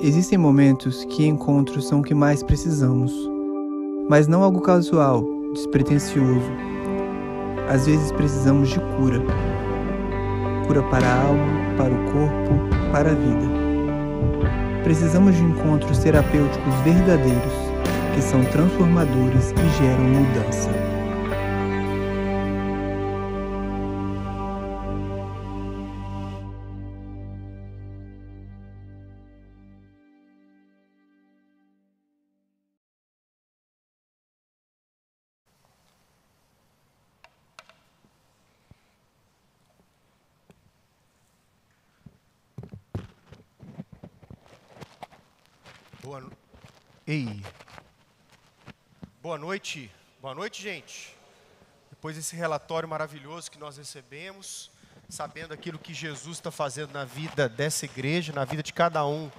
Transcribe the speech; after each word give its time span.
Existem 0.00 0.36
momentos 0.36 1.06
que 1.06 1.26
encontros 1.26 1.88
são 1.88 2.00
o 2.00 2.02
que 2.02 2.12
mais 2.12 2.42
precisamos, 2.42 3.12
mas 4.10 4.28
não 4.28 4.42
algo 4.42 4.60
casual, 4.60 5.24
despretensioso. 5.54 6.52
Às 7.66 7.86
vezes 7.86 8.12
precisamos 8.12 8.68
de 8.68 8.78
cura. 8.78 9.22
Cura 10.66 10.82
para 10.90 11.06
a 11.06 11.22
alma, 11.22 11.76
para 11.78 11.94
o 11.94 12.04
corpo, 12.12 12.92
para 12.92 13.12
a 13.12 13.14
vida. 13.14 13.46
Precisamos 14.84 15.34
de 15.34 15.42
encontros 15.42 15.98
terapêuticos 15.98 16.74
verdadeiros, 16.84 17.54
que 18.14 18.20
são 18.20 18.44
transformadores 18.44 19.52
e 19.52 19.78
geram 19.78 20.04
mudança. 20.04 20.85
Noite. 49.56 49.90
Boa 50.20 50.34
noite, 50.34 50.62
gente. 50.62 51.16
Depois 51.88 52.14
desse 52.14 52.36
relatório 52.36 52.86
maravilhoso 52.86 53.50
que 53.50 53.58
nós 53.58 53.78
recebemos, 53.78 54.70
sabendo 55.08 55.54
aquilo 55.54 55.78
que 55.78 55.94
Jesus 55.94 56.36
está 56.36 56.50
fazendo 56.50 56.92
na 56.92 57.06
vida 57.06 57.48
dessa 57.48 57.86
igreja, 57.86 58.34
na 58.34 58.44
vida 58.44 58.62
de 58.62 58.74
cada 58.74 59.06
um 59.06 59.32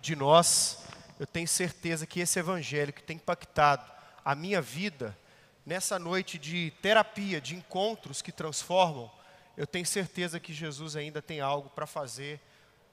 de 0.00 0.14
nós, 0.14 0.84
eu 1.18 1.26
tenho 1.26 1.48
certeza 1.48 2.06
que 2.06 2.20
esse 2.20 2.38
evangelho 2.38 2.92
que 2.92 3.02
tem 3.02 3.16
impactado 3.16 3.90
a 4.24 4.32
minha 4.36 4.62
vida 4.62 5.18
nessa 5.66 5.98
noite 5.98 6.38
de 6.38 6.72
terapia, 6.80 7.40
de 7.40 7.56
encontros 7.56 8.22
que 8.22 8.30
transformam, 8.30 9.10
eu 9.56 9.66
tenho 9.66 9.84
certeza 9.84 10.38
que 10.38 10.54
Jesus 10.54 10.94
ainda 10.94 11.20
tem 11.20 11.40
algo 11.40 11.68
para 11.68 11.84
fazer 11.84 12.40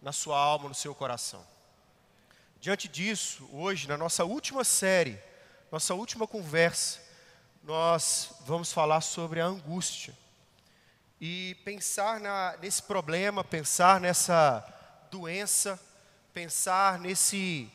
na 0.02 0.12
sua 0.12 0.40
alma, 0.40 0.68
no 0.68 0.74
seu 0.74 0.96
coração. 0.96 1.46
Diante 2.60 2.88
disso, 2.88 3.48
hoje, 3.54 3.88
na 3.88 4.00
nossa 4.00 4.26
última 4.26 4.64
série, 4.64 5.20
nossa 5.72 5.94
última 5.94 6.28
conversa, 6.28 7.00
nós 7.64 8.34
vamos 8.42 8.74
falar 8.74 9.00
sobre 9.00 9.40
a 9.40 9.46
angústia. 9.46 10.14
E 11.20 11.56
pensar 11.64 12.20
na, 12.20 12.58
nesse 12.58 12.84
problema, 12.84 13.42
pensar 13.42 14.02
nessa 14.02 14.68
doença, 15.10 15.80
pensar 16.34 17.00
nesse, 17.00 17.72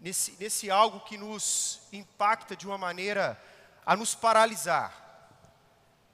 nesse, 0.00 0.36
nesse 0.40 0.72
algo 0.72 0.98
que 1.00 1.16
nos 1.16 1.82
impacta 1.92 2.56
de 2.56 2.66
uma 2.66 2.76
maneira 2.76 3.40
a 3.86 3.94
nos 3.94 4.12
paralisar. 4.12 4.92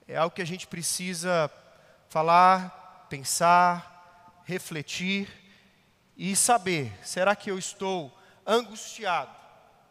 É 0.07 0.19
algo 0.19 0.37
que 0.37 0.43
a 0.43 0.47
gente 0.47 0.67
precisa 0.67 1.51
falar, 2.11 3.07
pensar, 3.09 4.43
refletir 4.45 5.31
e 6.15 6.37
saber: 6.37 6.93
será 7.03 7.35
que 7.35 7.51
eu 7.51 7.59
estou 7.59 8.15
angustiado 8.45 9.46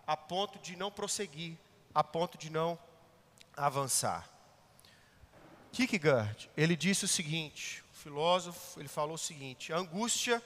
a 0.05 0.15
ponto 0.15 0.59
de 0.59 0.75
não 0.75 0.91
prosseguir, 0.91 1.57
a 1.93 2.03
ponto 2.03 2.37
de 2.37 2.49
não 2.49 2.77
avançar? 3.55 4.29
Kierkegaard, 5.71 6.49
ele 6.55 6.75
disse 6.75 7.05
o 7.05 7.07
seguinte, 7.07 7.83
o 7.93 7.97
filósofo, 7.97 8.79
ele 8.79 8.87
falou 8.87 9.15
o 9.15 9.17
seguinte: 9.17 9.73
a 9.73 9.77
angústia 9.77 10.41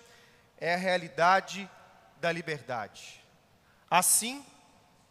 é 0.57 0.73
a 0.73 0.77
realidade 0.77 1.69
da 2.19 2.31
liberdade. 2.31 3.23
Assim, 3.89 4.45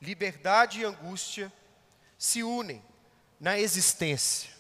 liberdade 0.00 0.80
e 0.80 0.84
angústia 0.84 1.52
se 2.18 2.42
unem 2.42 2.82
na 3.38 3.58
existência. 3.58 4.50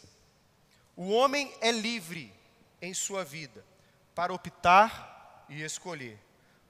O 0.96 1.10
homem 1.10 1.52
é 1.60 1.70
livre 1.70 2.32
em 2.80 2.94
sua 2.94 3.24
vida 3.24 3.64
para 4.14 4.32
optar 4.32 5.44
e 5.48 5.62
escolher. 5.62 6.18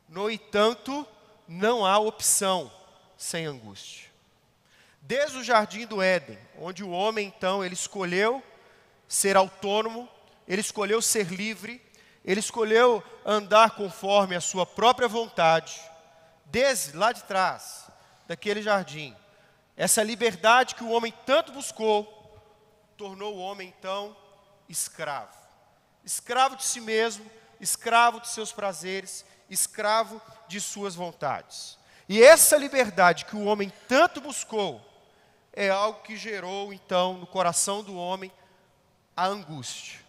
No 0.08 0.30
entanto, 0.30 1.06
não 1.46 1.84
há 1.84 1.98
opção 1.98 2.70
sem 3.18 3.44
angústia. 3.44 4.08
Desde 5.02 5.38
o 5.38 5.44
jardim 5.44 5.86
do 5.86 6.00
Éden, 6.00 6.38
onde 6.58 6.84
o 6.84 6.90
homem 6.90 7.26
então 7.26 7.64
ele 7.64 7.74
escolheu 7.74 8.42
ser 9.08 9.36
autônomo, 9.36 10.08
ele 10.46 10.60
escolheu 10.60 11.02
ser 11.02 11.26
livre, 11.26 11.82
ele 12.24 12.40
escolheu 12.40 13.02
andar 13.24 13.72
conforme 13.72 14.36
a 14.36 14.40
sua 14.40 14.64
própria 14.64 15.08
vontade, 15.08 15.80
desde 16.46 16.96
lá 16.96 17.10
de 17.10 17.24
trás, 17.24 17.90
daquele 18.26 18.62
jardim. 18.62 19.16
Essa 19.76 20.02
liberdade 20.02 20.74
que 20.74 20.84
o 20.84 20.90
homem 20.90 21.12
tanto 21.24 21.52
buscou, 21.52 22.14
tornou 22.96 23.36
o 23.36 23.40
homem 23.40 23.74
então 23.76 24.16
escravo. 24.68 25.36
Escravo 26.04 26.56
de 26.56 26.64
si 26.64 26.80
mesmo, 26.80 27.28
escravo 27.60 28.20
de 28.20 28.28
seus 28.28 28.52
prazeres, 28.52 29.24
escravo 29.48 30.20
de 30.48 30.60
suas 30.60 30.94
vontades. 30.94 31.77
E 32.08 32.22
essa 32.22 32.56
liberdade 32.56 33.26
que 33.26 33.36
o 33.36 33.44
homem 33.44 33.70
tanto 33.86 34.20
buscou 34.20 34.80
é 35.52 35.68
algo 35.68 36.02
que 36.02 36.16
gerou 36.16 36.72
então 36.72 37.14
no 37.14 37.26
coração 37.26 37.82
do 37.82 37.96
homem 37.96 38.32
a 39.16 39.26
angústia. 39.26 40.00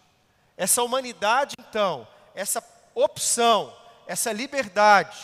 Essa 0.56 0.82
humanidade 0.82 1.56
então, 1.58 2.06
essa 2.34 2.64
opção, 2.94 3.74
essa 4.06 4.32
liberdade, 4.32 5.18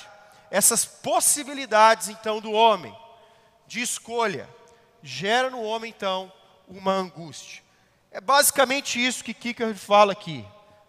essas 0.51 0.85
possibilidades 0.85 2.09
então 2.09 2.41
do 2.41 2.53
homem 2.53 2.97
de 3.67 3.81
escolha 3.81 4.49
gera 5.03 5.51
no 5.51 5.63
homem 5.63 5.91
então 5.97 6.33
uma 6.69 6.93
angústia. 6.93 7.63
É 8.11 8.21
basicamente 8.21 9.05
isso 9.05 9.25
que 9.25 9.35
Kierkegaard 9.35 9.79
fala 9.79 10.13
aqui. 10.13 10.45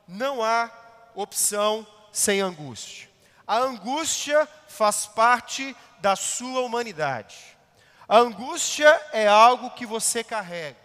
Não 0.08 0.44
há 0.44 0.72
opção 1.14 1.86
sem 2.12 2.42
angústia. 2.42 3.07
A 3.48 3.58
angústia 3.60 4.48
faz 4.68 5.06
parte 5.08 5.76
da 6.00 6.16
sua 6.16 6.62
humanidade. 6.62 7.58
A 8.08 8.18
angústia 8.18 8.90
é 9.14 9.28
algo 9.28 9.72
que 9.72 9.86
você 9.86 10.24
carrega. 10.24 10.78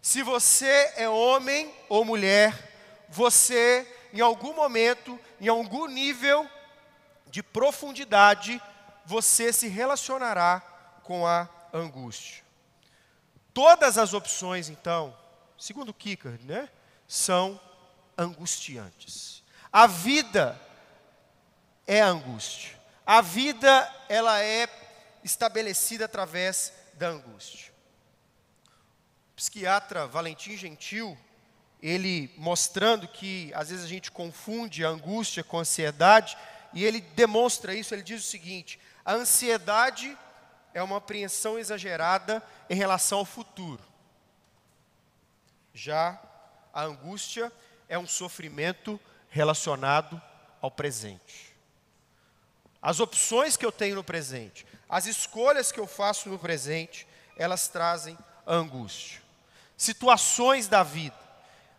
Se 0.00 0.22
você 0.22 0.92
é 0.96 1.08
homem 1.08 1.72
ou 1.88 2.04
mulher, 2.04 3.06
você, 3.08 3.86
em 4.12 4.20
algum 4.20 4.54
momento, 4.54 5.20
em 5.40 5.48
algum 5.48 5.86
nível 5.86 6.48
de 7.28 7.42
profundidade, 7.42 8.60
você 9.04 9.52
se 9.52 9.68
relacionará 9.68 10.60
com 11.02 11.26
a 11.26 11.48
angústia. 11.72 12.42
Todas 13.54 13.98
as 13.98 14.14
opções, 14.14 14.68
então, 14.68 15.16
segundo 15.58 15.92
Kierkegaard, 15.92 16.44
né, 16.44 16.68
são 17.06 17.60
angustiantes. 18.16 19.42
A 19.70 19.86
vida 19.86 20.58
é 21.86 22.00
a 22.00 22.08
angústia. 22.08 22.78
A 23.04 23.20
vida, 23.20 23.90
ela 24.08 24.42
é 24.42 24.68
estabelecida 25.24 26.04
através 26.04 26.72
da 26.94 27.08
angústia. 27.08 27.72
O 29.32 29.36
psiquiatra 29.36 30.06
Valentim 30.06 30.56
Gentil, 30.56 31.16
ele 31.82 32.32
mostrando 32.36 33.08
que 33.08 33.52
às 33.54 33.70
vezes 33.70 33.84
a 33.84 33.88
gente 33.88 34.10
confunde 34.10 34.84
a 34.84 34.88
angústia 34.88 35.42
com 35.42 35.58
a 35.58 35.62
ansiedade, 35.62 36.36
e 36.72 36.84
ele 36.84 37.00
demonstra 37.00 37.74
isso, 37.74 37.94
ele 37.94 38.02
diz 38.02 38.24
o 38.24 38.30
seguinte: 38.30 38.78
a 39.04 39.14
ansiedade 39.14 40.16
é 40.72 40.82
uma 40.82 40.98
apreensão 40.98 41.58
exagerada 41.58 42.42
em 42.70 42.74
relação 42.74 43.18
ao 43.18 43.24
futuro. 43.24 43.82
Já 45.74 46.20
a 46.72 46.82
angústia 46.82 47.52
é 47.88 47.98
um 47.98 48.06
sofrimento 48.06 49.00
relacionado 49.28 50.20
ao 50.60 50.70
presente. 50.70 51.51
As 52.82 52.98
opções 52.98 53.56
que 53.56 53.64
eu 53.64 53.70
tenho 53.70 53.94
no 53.94 54.02
presente, 54.02 54.66
as 54.88 55.06
escolhas 55.06 55.70
que 55.70 55.78
eu 55.78 55.86
faço 55.86 56.28
no 56.28 56.38
presente, 56.38 57.06
elas 57.36 57.68
trazem 57.68 58.18
angústia. 58.44 59.22
Situações 59.76 60.66
da 60.66 60.82
vida, 60.82 61.16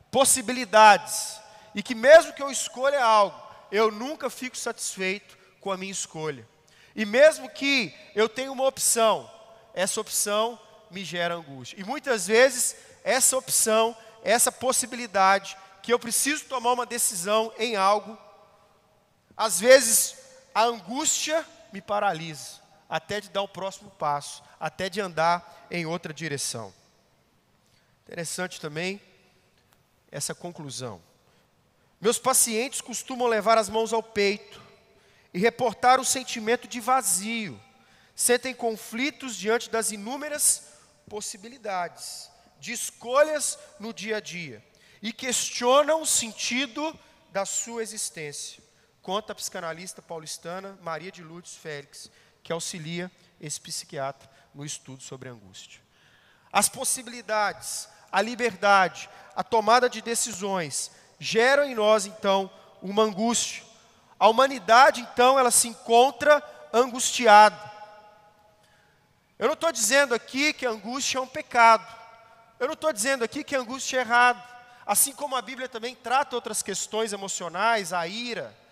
possibilidades, 0.09 1.37
e 1.75 1.83
que 1.83 1.93
mesmo 1.93 2.31
que 2.31 2.41
eu 2.41 2.49
escolha 2.49 3.03
algo, 3.03 3.37
eu 3.69 3.91
nunca 3.91 4.29
fico 4.29 4.57
satisfeito 4.57 5.37
com 5.59 5.71
a 5.71 5.77
minha 5.77 5.91
escolha. 5.91 6.47
E 6.95 7.05
mesmo 7.05 7.49
que 7.49 7.93
eu 8.15 8.29
tenha 8.29 8.51
uma 8.51 8.65
opção, 8.65 9.29
essa 9.73 9.99
opção 9.99 10.59
me 10.89 11.03
gera 11.03 11.35
angústia. 11.35 11.79
E 11.79 11.83
muitas 11.83 12.27
vezes 12.27 12.75
essa 13.03 13.37
opção, 13.37 13.97
essa 14.23 14.51
possibilidade 14.51 15.57
que 15.81 15.91
eu 15.91 15.99
preciso 15.99 16.45
tomar 16.45 16.73
uma 16.73 16.85
decisão 16.85 17.51
em 17.57 17.75
algo, 17.75 18.17
às 19.35 19.59
vezes 19.59 20.22
a 20.53 20.63
angústia 20.63 21.45
me 21.71 21.81
paralisa, 21.81 22.61
até 22.89 23.19
de 23.19 23.29
dar 23.29 23.41
o 23.41 23.47
próximo 23.47 23.89
passo, 23.91 24.43
até 24.59 24.89
de 24.89 25.01
andar 25.01 25.67
em 25.71 25.85
outra 25.85 26.13
direção. 26.13 26.73
Interessante 28.05 28.59
também 28.59 29.01
essa 30.11 30.35
conclusão. 30.35 31.01
Meus 31.99 32.19
pacientes 32.19 32.81
costumam 32.81 33.27
levar 33.27 33.57
as 33.57 33.69
mãos 33.69 33.93
ao 33.93 34.03
peito 34.03 34.61
e 35.33 35.39
reportar 35.39 35.99
o 35.99 36.05
sentimento 36.05 36.67
de 36.67 36.79
vazio. 36.79 37.59
Sentem 38.15 38.53
conflitos 38.53 39.35
diante 39.35 39.69
das 39.69 39.91
inúmeras 39.91 40.67
possibilidades 41.09 42.29
de 42.59 42.71
escolhas 42.71 43.57
no 43.79 43.93
dia 43.93 44.17
a 44.17 44.19
dia 44.19 44.63
e 45.01 45.11
questionam 45.11 46.01
o 46.01 46.05
sentido 46.05 46.97
da 47.31 47.45
sua 47.45 47.81
existência. 47.81 48.63
Conta 49.03 49.33
a 49.33 49.35
psicanalista 49.35 50.01
paulistana 50.01 50.79
Maria 50.81 51.11
de 51.11 51.21
Lourdes 51.21 51.57
Félix, 51.57 52.09
que 52.41 52.53
auxilia 52.53 53.11
esse 53.39 53.59
psiquiatra 53.59 54.29
no 54.55 54.63
estudo 54.63 55.03
sobre 55.03 55.27
angústia. 55.27 55.81
As 56.53 56.69
possibilidades, 56.69 57.89
a 58.09 58.21
liberdade, 58.21 59.09
a 59.35 59.43
tomada 59.43 59.89
de 59.89 60.01
decisões 60.01 60.89
geram 61.19 61.65
em 61.65 61.75
nós 61.75 62.05
então 62.05 62.49
uma 62.81 63.03
angústia. 63.03 63.65
A 64.17 64.29
humanidade 64.29 65.01
então 65.01 65.37
ela 65.37 65.51
se 65.51 65.67
encontra 65.67 66.41
angustiada. 66.71 67.59
Eu 69.37 69.47
não 69.47 69.53
estou 69.53 69.73
dizendo 69.73 70.15
aqui 70.15 70.53
que 70.53 70.65
a 70.65 70.69
angústia 70.69 71.17
é 71.17 71.21
um 71.21 71.27
pecado. 71.27 71.85
Eu 72.57 72.67
não 72.67 72.73
estou 72.73 72.93
dizendo 72.93 73.25
aqui 73.25 73.43
que 73.43 73.53
a 73.53 73.59
angústia 73.59 73.97
é 73.97 73.99
errado. 73.99 74.41
Assim 74.85 75.11
como 75.11 75.35
a 75.35 75.41
Bíblia 75.41 75.67
também 75.67 75.93
trata 75.93 76.37
outras 76.37 76.61
questões 76.61 77.11
emocionais, 77.11 77.91
a 77.91 78.07
ira, 78.07 78.62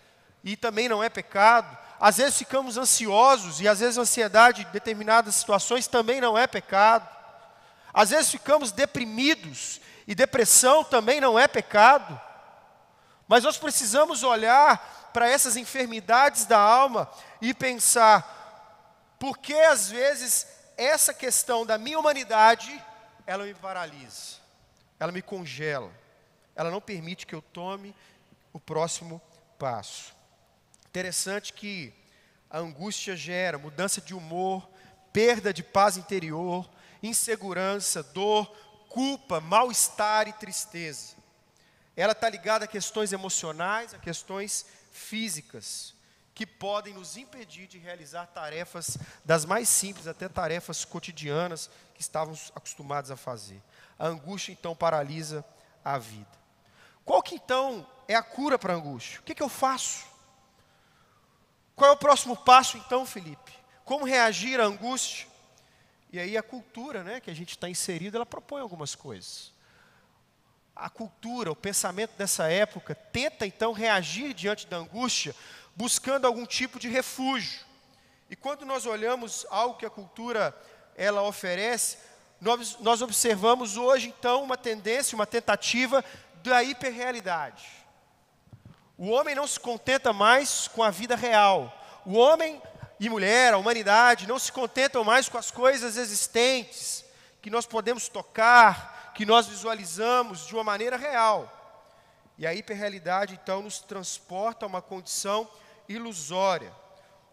e 0.43 0.55
também 0.55 0.89
não 0.89 1.03
é 1.03 1.09
pecado. 1.09 1.77
Às 1.99 2.17
vezes 2.17 2.37
ficamos 2.37 2.77
ansiosos 2.77 3.61
e 3.61 3.67
às 3.67 3.79
vezes 3.79 3.97
ansiedade 3.97 4.63
em 4.63 4.71
determinadas 4.71 5.35
situações 5.35 5.87
também 5.87 6.19
não 6.19 6.37
é 6.37 6.47
pecado. 6.47 7.07
Às 7.93 8.09
vezes 8.09 8.31
ficamos 8.31 8.71
deprimidos 8.71 9.79
e 10.07 10.15
depressão 10.15 10.83
também 10.83 11.21
não 11.21 11.37
é 11.37 11.47
pecado. 11.47 12.19
Mas 13.27 13.43
nós 13.43 13.57
precisamos 13.57 14.23
olhar 14.23 15.09
para 15.13 15.29
essas 15.29 15.55
enfermidades 15.55 16.45
da 16.45 16.59
alma 16.59 17.09
e 17.41 17.53
pensar, 17.53 19.15
por 19.19 19.37
que 19.37 19.53
às 19.53 19.89
vezes 19.89 20.47
essa 20.75 21.13
questão 21.13 21.65
da 21.65 21.77
minha 21.77 21.99
humanidade, 21.99 22.83
ela 23.27 23.45
me 23.45 23.53
paralisa, 23.53 24.37
ela 24.99 25.11
me 25.11 25.21
congela, 25.21 25.91
ela 26.55 26.71
não 26.71 26.81
permite 26.81 27.27
que 27.27 27.35
eu 27.35 27.41
tome 27.41 27.95
o 28.51 28.59
próximo 28.59 29.21
passo. 29.59 30.15
Interessante 30.91 31.53
que 31.53 31.93
a 32.49 32.59
angústia 32.59 33.15
gera 33.15 33.57
mudança 33.57 34.01
de 34.01 34.13
humor, 34.13 34.69
perda 35.13 35.53
de 35.53 35.63
paz 35.63 35.95
interior, 35.95 36.69
insegurança, 37.01 38.03
dor, 38.03 38.45
culpa, 38.89 39.39
mal-estar 39.39 40.27
e 40.27 40.33
tristeza. 40.33 41.15
Ela 41.95 42.11
está 42.11 42.29
ligada 42.29 42.65
a 42.65 42.67
questões 42.67 43.13
emocionais, 43.13 43.93
a 43.93 43.99
questões 43.99 44.65
físicas, 44.91 45.95
que 46.35 46.45
podem 46.45 46.93
nos 46.93 47.15
impedir 47.15 47.67
de 47.67 47.77
realizar 47.77 48.27
tarefas 48.27 48.97
das 49.23 49.45
mais 49.45 49.69
simples 49.69 50.07
até 50.07 50.27
tarefas 50.27 50.83
cotidianas 50.83 51.69
que 51.95 52.01
estávamos 52.01 52.51
acostumados 52.53 53.11
a 53.11 53.15
fazer. 53.15 53.63
A 53.97 54.07
angústia 54.07 54.51
então 54.51 54.75
paralisa 54.75 55.45
a 55.85 55.97
vida. 55.97 56.37
Qual 57.05 57.23
que 57.23 57.35
então 57.35 57.87
é 58.09 58.15
a 58.15 58.21
cura 58.21 58.59
para 58.59 58.73
a 58.73 58.75
angústia? 58.75 59.21
O 59.21 59.23
que, 59.23 59.33
que 59.33 59.41
eu 59.41 59.47
faço? 59.47 60.10
Qual 61.75 61.89
é 61.89 61.93
o 61.93 61.97
próximo 61.97 62.35
passo 62.35 62.77
então, 62.77 63.05
Felipe? 63.05 63.51
Como 63.85 64.05
reagir 64.05 64.59
à 64.59 64.65
angústia? 64.65 65.27
E 66.11 66.19
aí 66.19 66.37
a 66.37 66.43
cultura, 66.43 67.03
né, 67.03 67.19
que 67.21 67.31
a 67.31 67.33
gente 67.33 67.51
está 67.51 67.69
inserido, 67.69 68.17
ela 68.17 68.25
propõe 68.25 68.61
algumas 68.61 68.95
coisas. 68.95 69.53
A 70.75 70.89
cultura, 70.89 71.51
o 71.51 71.55
pensamento 71.55 72.11
dessa 72.17 72.51
época 72.51 72.93
tenta 72.93 73.45
então 73.45 73.71
reagir 73.71 74.33
diante 74.33 74.67
da 74.67 74.77
angústia, 74.77 75.35
buscando 75.75 76.27
algum 76.27 76.45
tipo 76.45 76.79
de 76.79 76.87
refúgio. 76.89 77.61
E 78.29 78.35
quando 78.35 78.65
nós 78.65 78.85
olhamos 78.85 79.45
algo 79.49 79.77
que 79.77 79.85
a 79.85 79.89
cultura 79.89 80.55
ela 80.95 81.21
oferece, 81.21 81.97
nós, 82.39 82.77
nós 82.79 83.01
observamos 83.01 83.77
hoje 83.77 84.07
então 84.07 84.43
uma 84.43 84.57
tendência, 84.57 85.15
uma 85.15 85.27
tentativa 85.27 86.03
da 86.43 86.63
hiperrealidade. 86.63 87.80
O 89.01 89.09
homem 89.09 89.33
não 89.33 89.47
se 89.47 89.59
contenta 89.59 90.13
mais 90.13 90.67
com 90.67 90.83
a 90.83 90.91
vida 90.91 91.15
real. 91.15 91.73
O 92.05 92.13
homem 92.13 92.61
e 92.99 93.09
mulher, 93.09 93.51
a 93.51 93.57
humanidade, 93.57 94.27
não 94.27 94.37
se 94.37 94.51
contentam 94.51 95.03
mais 95.03 95.27
com 95.27 95.39
as 95.39 95.49
coisas 95.49 95.97
existentes 95.97 97.03
que 97.41 97.49
nós 97.49 97.65
podemos 97.65 98.07
tocar, 98.07 99.11
que 99.15 99.25
nós 99.25 99.47
visualizamos 99.47 100.45
de 100.45 100.53
uma 100.53 100.63
maneira 100.63 100.97
real. 100.97 101.51
E 102.37 102.45
a 102.45 102.53
hiperrealidade 102.53 103.39
então 103.41 103.63
nos 103.63 103.79
transporta 103.79 104.67
a 104.67 104.69
uma 104.69 104.83
condição 104.83 105.49
ilusória, 105.89 106.71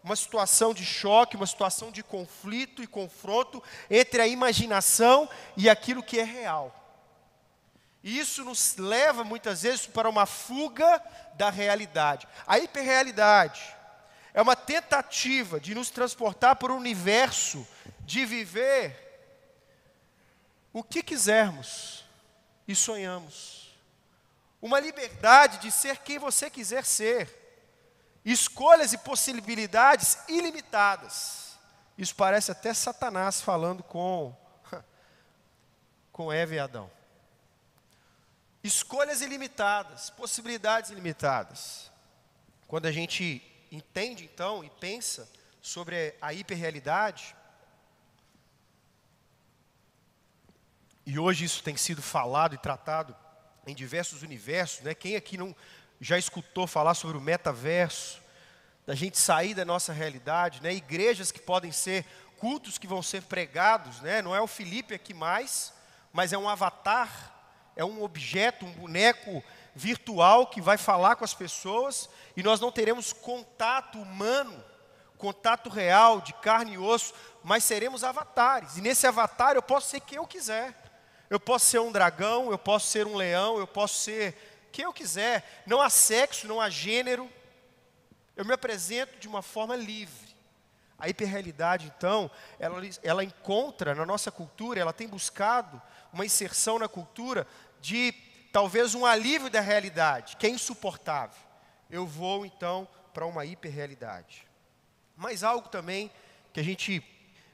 uma 0.03 0.15
situação 0.15 0.73
de 0.73 0.83
choque, 0.83 1.35
uma 1.35 1.45
situação 1.45 1.91
de 1.91 2.01
conflito 2.01 2.81
e 2.81 2.87
confronto 2.87 3.61
entre 3.91 4.23
a 4.23 4.27
imaginação 4.27 5.29
e 5.55 5.69
aquilo 5.69 6.01
que 6.01 6.19
é 6.19 6.23
real. 6.23 6.73
E 8.03 8.17
isso 8.17 8.43
nos 8.43 8.77
leva 8.77 9.23
muitas 9.23 9.63
vezes 9.63 9.85
para 9.85 10.09
uma 10.09 10.25
fuga 10.25 11.01
da 11.35 11.49
realidade. 11.49 12.27
A 12.47 12.57
hiperrealidade 12.57 13.61
é 14.33 14.41
uma 14.41 14.55
tentativa 14.55 15.59
de 15.59 15.75
nos 15.75 15.89
transportar 15.89 16.55
para 16.55 16.71
o 16.71 16.77
universo, 16.77 17.67
de 18.01 18.25
viver 18.25 19.07
o 20.71 20.83
que 20.83 21.03
quisermos 21.03 22.05
e 22.67 22.75
sonhamos. 22.75 23.77
Uma 24.61 24.79
liberdade 24.79 25.57
de 25.57 25.71
ser 25.71 25.97
quem 25.97 26.19
você 26.19 26.49
quiser 26.49 26.85
ser. 26.85 27.37
Escolhas 28.23 28.93
e 28.93 28.97
possibilidades 28.97 30.17
ilimitadas. 30.27 31.57
Isso 31.97 32.15
parece 32.15 32.51
até 32.51 32.73
Satanás 32.73 33.41
falando 33.41 33.83
com 33.83 34.35
com 36.11 36.31
Eva 36.31 36.55
e 36.55 36.59
Adão. 36.59 36.98
Escolhas 38.63 39.21
ilimitadas, 39.21 40.09
possibilidades 40.09 40.91
ilimitadas. 40.91 41.89
Quando 42.67 42.87
a 42.87 42.91
gente 42.91 43.41
entende 43.71 44.25
então 44.25 44.63
e 44.63 44.69
pensa 44.69 45.29
sobre 45.61 46.15
a 46.21 46.33
hiperrealidade, 46.33 47.35
e 51.05 51.17
hoje 51.17 51.45
isso 51.45 51.63
tem 51.63 51.77
sido 51.77 52.01
falado 52.01 52.53
e 52.53 52.57
tratado 52.57 53.15
em 53.65 53.73
diversos 53.73 54.23
universos, 54.23 54.81
né? 54.81 54.93
Quem 54.93 55.15
aqui 55.15 55.37
não 55.37 55.55
já 56.01 56.17
escutou 56.17 56.67
falar 56.67 56.93
sobre 56.93 57.17
o 57.17 57.21
metaverso, 57.21 58.21
da 58.85 58.95
gente 58.95 59.17
sair 59.17 59.53
da 59.53 59.63
nossa 59.63 59.93
realidade, 59.93 60.61
né? 60.61 60.73
Igrejas 60.73 61.31
que 61.31 61.39
podem 61.39 61.71
ser 61.71 62.05
cultos 62.37 62.77
que 62.77 62.87
vão 62.87 63.01
ser 63.01 63.21
pregados, 63.23 64.01
né? 64.01 64.21
Não 64.21 64.35
é 64.35 64.41
o 64.41 64.47
Felipe 64.47 64.93
aqui 64.93 65.13
mais, 65.13 65.73
mas 66.11 66.33
é 66.33 66.37
um 66.37 66.49
avatar 66.49 67.38
é 67.79 67.85
um 67.85 68.03
objeto, 68.03 68.65
um 68.65 68.71
boneco 68.73 69.41
virtual 69.73 70.47
que 70.47 70.59
vai 70.59 70.77
falar 70.77 71.15
com 71.15 71.23
as 71.23 71.33
pessoas 71.33 72.09
e 72.35 72.43
nós 72.43 72.59
não 72.59 72.73
teremos 72.73 73.13
contato 73.13 73.97
humano, 73.97 74.61
contato 75.17 75.69
real, 75.69 76.19
de 76.19 76.33
carne 76.33 76.73
e 76.73 76.77
osso, 76.77 77.13
mas 77.41 77.63
seremos 77.63 78.03
avatares. 78.03 78.75
E 78.75 78.81
nesse 78.81 79.07
avatar 79.07 79.55
eu 79.55 79.61
posso 79.61 79.87
ser 79.91 80.01
quem 80.01 80.17
eu 80.17 80.27
quiser. 80.27 80.75
Eu 81.29 81.39
posso 81.39 81.67
ser 81.67 81.79
um 81.79 81.89
dragão, 81.89 82.51
eu 82.51 82.57
posso 82.57 82.87
ser 82.87 83.07
um 83.07 83.15
leão, 83.15 83.57
eu 83.57 83.67
posso 83.67 84.01
ser 84.01 84.67
quem 84.73 84.83
eu 84.83 84.91
quiser. 84.91 85.63
Não 85.65 85.79
há 85.79 85.89
sexo, 85.89 86.49
não 86.49 86.59
há 86.59 86.69
gênero. 86.69 87.29
Eu 88.35 88.43
me 88.43 88.51
apresento 88.51 89.17
de 89.19 89.27
uma 89.29 89.41
forma 89.41 89.73
livre. 89.73 90.35
A 90.97 91.07
hiperrealidade, 91.07 91.93
então, 91.95 92.29
ela, 92.59 92.81
ela 93.01 93.23
encontra 93.23 93.95
na 93.95 94.05
nossa 94.05 94.29
cultura, 94.29 94.81
ela 94.81 94.91
tem 94.91 95.07
buscado 95.07 95.81
uma 96.11 96.25
inserção 96.25 96.79
na 96.79 96.87
cultura 96.87 97.47
de 97.81 98.13
talvez 98.51 98.95
um 98.95 99.05
alívio 99.05 99.49
da 99.49 99.61
realidade, 99.61 100.37
que 100.37 100.47
é 100.47 100.49
insuportável. 100.49 101.37
Eu 101.89 102.05
vou 102.05 102.45
então 102.45 102.87
para 103.13 103.25
uma 103.25 103.45
hiperrealidade. 103.45 104.47
Mas 105.15 105.43
algo 105.43 105.69
também 105.69 106.11
que 106.53 106.59
a 106.59 106.63
gente 106.63 107.03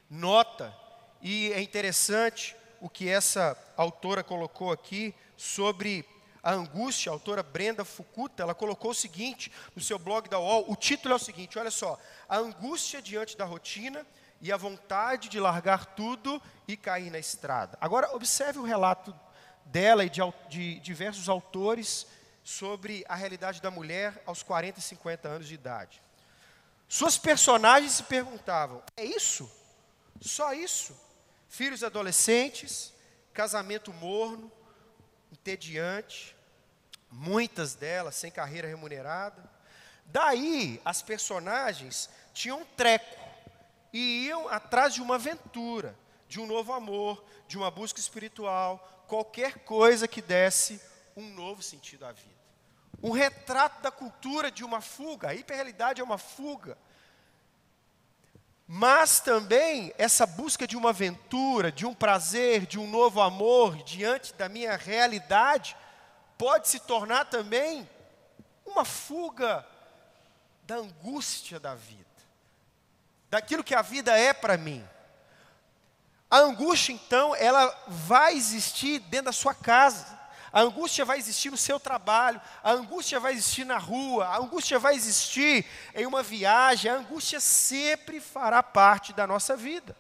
nota, 0.10 0.76
e 1.22 1.52
é 1.54 1.62
interessante 1.62 2.56
o 2.80 2.90
que 2.90 3.10
essa 3.10 3.58
autora 3.76 4.24
colocou 4.24 4.72
aqui 4.72 5.14
sobre 5.36 6.06
a 6.44 6.52
angústia, 6.52 7.10
a 7.10 7.14
autora 7.14 7.42
Brenda 7.42 7.84
Fukuta, 7.84 8.44
ela 8.44 8.54
colocou 8.54 8.92
o 8.92 8.96
seguinte 8.96 9.52
no 9.76 9.82
seu 9.82 9.98
blog 9.98 10.30
da 10.30 10.40
UOL, 10.40 10.72
o 10.72 10.76
título 10.76 11.14
é 11.14 11.16
o 11.16 11.20
seguinte, 11.20 11.58
olha 11.58 11.72
só, 11.72 11.98
a 12.30 12.38
angústia 12.38 13.02
diante 13.02 13.36
da 13.36 13.46
rotina 13.46 14.06
e 14.40 14.52
a 14.52 14.58
vontade 14.58 15.28
de 15.28 15.40
largar 15.40 15.86
tudo 15.96 16.40
e 16.68 16.78
cair 16.78 17.10
na 17.10 17.18
estrada. 17.18 17.76
Agora, 17.82 18.16
observe 18.16 18.60
o 18.60 18.64
relato 18.64 19.16
dela 19.66 20.06
e 20.06 20.10
de, 20.10 20.22
de 20.48 20.80
diversos 20.80 21.28
autores 21.28 22.08
sobre 22.44 23.04
a 23.10 23.16
realidade 23.16 23.62
da 23.62 23.72
mulher 23.72 24.22
aos 24.26 24.44
40 24.44 24.80
e 24.80 24.82
50 24.82 25.28
anos 25.28 25.48
de 25.48 25.56
idade. 25.56 26.02
Suas 26.88 27.18
personagens 27.18 27.94
se 27.94 28.04
perguntavam: 28.04 28.84
é 28.96 29.04
isso? 29.04 29.52
Só 30.22 30.54
isso? 30.54 30.96
Filhos 31.50 31.84
adolescentes, 31.84 32.94
casamento 33.34 33.92
morno, 33.94 34.52
entediante, 35.32 36.36
muitas 37.10 37.76
delas 37.76 38.16
sem 38.16 38.32
carreira 38.32 38.68
remunerada. 38.68 39.44
Daí, 40.06 40.80
as 40.86 41.02
personagens 41.02 42.10
tinham 42.34 42.62
um 42.62 42.66
treco 42.66 43.20
e 43.92 44.28
iam 44.28 44.48
atrás 44.50 44.94
de 44.94 45.02
uma 45.02 45.16
aventura, 45.16 45.96
de 46.28 46.40
um 46.40 46.46
novo 46.46 46.74
amor, 46.74 47.24
de 47.48 47.58
uma 47.58 47.70
busca 47.70 48.00
espiritual, 48.00 49.04
qualquer 49.08 49.60
coisa 49.60 50.08
que 50.08 50.22
desse 50.22 50.82
um 51.16 51.30
novo 51.30 51.62
sentido 51.62 52.06
à 52.06 52.12
vida. 52.12 52.36
Um 53.02 53.12
retrato 53.12 53.82
da 53.82 53.92
cultura 53.92 54.50
de 54.50 54.64
uma 54.64 54.82
fuga, 54.82 55.30
a 55.30 55.36
hiperrealidade 55.36 56.02
é 56.02 56.04
uma 56.04 56.18
fuga. 56.18 56.78
Mas 58.68 59.20
também 59.20 59.94
essa 59.98 60.26
busca 60.26 60.66
de 60.66 60.76
uma 60.76 60.90
aventura, 60.90 61.72
de 61.72 61.86
um 61.86 61.94
prazer, 61.94 62.66
de 62.66 62.80
um 62.80 62.90
novo 62.90 63.22
amor 63.22 63.76
diante 63.84 64.34
da 64.34 64.50
minha 64.50 64.76
realidade, 64.76 65.78
pode 66.38 66.68
se 66.68 66.80
tornar 66.80 67.26
também 67.26 67.88
uma 68.66 68.84
fuga 68.84 69.66
da 70.64 70.78
angústia 70.78 71.60
da 71.60 71.76
vida, 71.76 72.04
daquilo 73.30 73.64
que 73.64 73.76
a 73.76 73.84
vida 73.84 74.18
é 74.18 74.34
para 74.34 74.58
mim. 74.58 74.84
A 76.30 76.40
angústia, 76.40 76.94
então, 76.94 77.36
ela 77.36 77.74
vai 77.88 78.36
existir 78.36 79.00
dentro 79.00 79.26
da 79.26 79.32
sua 79.32 79.54
casa, 79.54 80.20
a 80.52 80.62
angústia 80.62 81.04
vai 81.04 81.18
existir 81.18 81.50
no 81.50 81.58
seu 81.58 81.78
trabalho, 81.80 82.42
a 82.64 82.72
angústia 82.72 83.20
vai 83.20 83.34
existir 83.34 83.66
na 83.66 83.78
rua, 83.78 84.26
a 84.26 84.38
angústia 84.38 84.80
vai 84.80 84.96
existir 84.96 85.66
em 85.94 86.06
uma 86.06 86.24
viagem, 86.24 86.90
a 86.90 86.96
angústia 86.96 87.42
sempre 87.42 88.22
fará 88.22 88.64
parte 88.64 89.12
da 89.12 89.28
nossa 89.28 89.58
vida. 89.58 89.96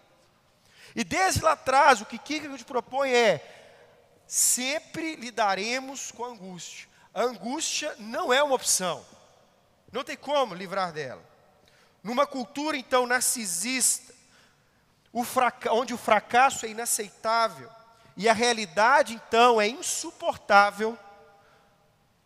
E 0.95 1.03
desde 1.03 1.41
lá 1.41 1.51
atrás, 1.51 1.99
o 1.99 2.05
que 2.05 2.17
Kierkegaard 2.17 2.63
propõe 2.63 3.11
é: 3.11 3.43
sempre 4.25 5.17
lidaremos 5.17 6.09
com 6.09 6.23
a 6.23 6.29
angústia. 6.29 6.87
A 7.13 7.23
angústia 7.23 7.93
não 7.99 8.31
é 8.31 8.41
uma 8.41 8.55
opção. 8.55 9.05
Não 9.91 10.05
tem 10.05 10.15
como 10.15 10.55
livrar 10.55 10.93
dela. 10.93 11.23
Numa 12.01 12.25
cultura, 12.25 12.77
então, 12.77 13.05
narcisista, 13.05 14.14
o 15.15 15.23
onde 15.71 15.93
o 15.93 15.97
fracasso 15.97 16.65
é 16.65 16.69
inaceitável 16.69 17.71
e 18.17 18.27
a 18.27 18.33
realidade, 18.33 19.13
então, 19.13 19.61
é 19.61 19.67
insuportável, 19.67 20.99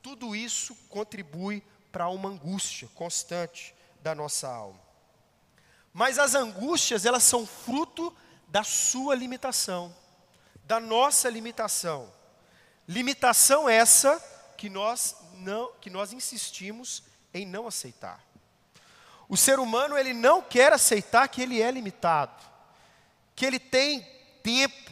tudo 0.01 0.35
isso 0.35 0.75
contribui 0.89 1.63
para 1.91 2.09
uma 2.09 2.29
angústia 2.29 2.89
constante 2.95 3.75
da 4.01 4.15
nossa 4.15 4.47
alma. 4.47 4.79
Mas 5.93 6.17
as 6.17 6.33
angústias, 6.33 7.05
elas 7.05 7.21
são 7.21 7.45
fruto 7.45 8.11
da 8.47 8.63
sua 8.63 9.13
limitação, 9.13 9.95
da 10.63 10.79
nossa 10.79 11.29
limitação. 11.29 12.11
Limitação 12.87 13.69
essa 13.69 14.19
que 14.57 14.67
nós 14.67 15.15
não 15.35 15.71
que 15.79 15.91
nós 15.91 16.11
insistimos 16.11 17.03
em 17.31 17.45
não 17.45 17.67
aceitar. 17.67 18.19
O 19.27 19.37
ser 19.37 19.59
humano 19.59 19.95
ele 19.95 20.11
não 20.11 20.41
quer 20.41 20.73
aceitar 20.73 21.27
que 21.27 21.39
ele 21.39 21.61
é 21.61 21.69
limitado, 21.69 22.48
que 23.39 23.45
ele 23.45 23.57
tem 23.57 24.01
tempo, 24.43 24.91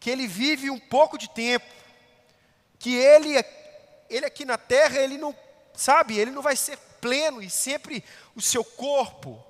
que 0.00 0.10
ele 0.10 0.26
vive 0.26 0.68
um 0.68 0.78
pouco 0.80 1.16
de 1.16 1.30
tempo, 1.30 1.72
que 2.80 2.96
ele 2.96 3.36
ele 4.08 4.26
aqui 4.26 4.44
na 4.44 4.58
terra 4.58 4.98
ele 4.98 5.16
não 5.16 5.32
sabe, 5.72 6.18
ele 6.18 6.32
não 6.32 6.42
vai 6.42 6.56
ser 6.56 6.76
pleno 7.00 7.40
e 7.40 7.48
sempre 7.48 8.02
o 8.34 8.40
seu 8.40 8.64
corpo, 8.64 9.40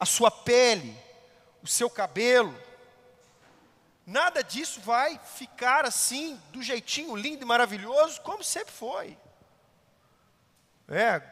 a 0.00 0.04
sua 0.04 0.32
pele, 0.32 0.92
o 1.62 1.66
seu 1.68 1.88
cabelo, 1.88 2.60
nada 4.04 4.42
disso 4.42 4.80
vai 4.80 5.20
ficar 5.24 5.84
assim 5.84 6.42
do 6.50 6.60
jeitinho 6.64 7.14
lindo 7.14 7.44
e 7.44 7.46
maravilhoso 7.46 8.20
como 8.22 8.42
sempre 8.42 8.72
foi. 8.72 9.16
É, 10.88 11.22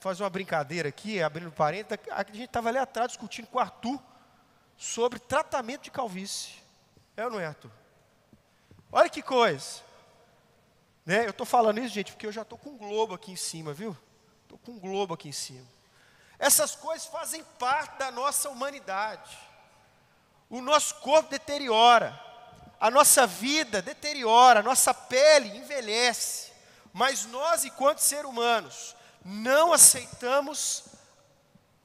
fazer 0.00 0.24
uma 0.24 0.30
brincadeira 0.30 0.88
aqui, 0.88 1.22
abrindo 1.22 1.52
parênteses, 1.52 2.04
a 2.10 2.24
gente 2.24 2.46
estava 2.46 2.68
ali 2.68 2.78
atrás 2.78 3.10
discutindo 3.10 3.46
com 3.46 3.58
o 3.58 3.60
Arthur 3.60 4.02
sobre 4.76 5.18
tratamento 5.18 5.82
de 5.82 5.90
calvície. 5.90 6.54
É 7.16 7.24
ou 7.24 7.30
não 7.30 7.40
é, 7.40 7.46
Arthur? 7.46 7.70
Olha 8.90 9.08
que 9.08 9.22
coisa. 9.22 9.82
Né? 11.04 11.26
Eu 11.26 11.30
estou 11.30 11.46
falando 11.46 11.78
isso, 11.78 11.94
gente, 11.94 12.12
porque 12.12 12.26
eu 12.26 12.32
já 12.32 12.42
estou 12.42 12.58
com 12.58 12.70
um 12.70 12.76
globo 12.76 13.14
aqui 13.14 13.32
em 13.32 13.36
cima, 13.36 13.72
viu? 13.72 13.96
Estou 14.42 14.58
com 14.58 14.72
um 14.72 14.78
globo 14.78 15.14
aqui 15.14 15.28
em 15.28 15.32
cima. 15.32 15.66
Essas 16.38 16.74
coisas 16.74 17.06
fazem 17.06 17.42
parte 17.58 17.98
da 17.98 18.10
nossa 18.10 18.48
humanidade. 18.48 19.36
O 20.48 20.60
nosso 20.60 20.96
corpo 20.96 21.30
deteriora, 21.30 22.18
a 22.78 22.90
nossa 22.90 23.26
vida 23.26 23.80
deteriora, 23.80 24.60
a 24.60 24.62
nossa 24.62 24.92
pele 24.92 25.56
envelhece. 25.56 26.52
Mas 26.92 27.26
nós, 27.26 27.64
enquanto 27.64 27.98
seres 27.98 28.30
humanos, 28.30 28.94
não 29.24 29.72
aceitamos 29.72 30.84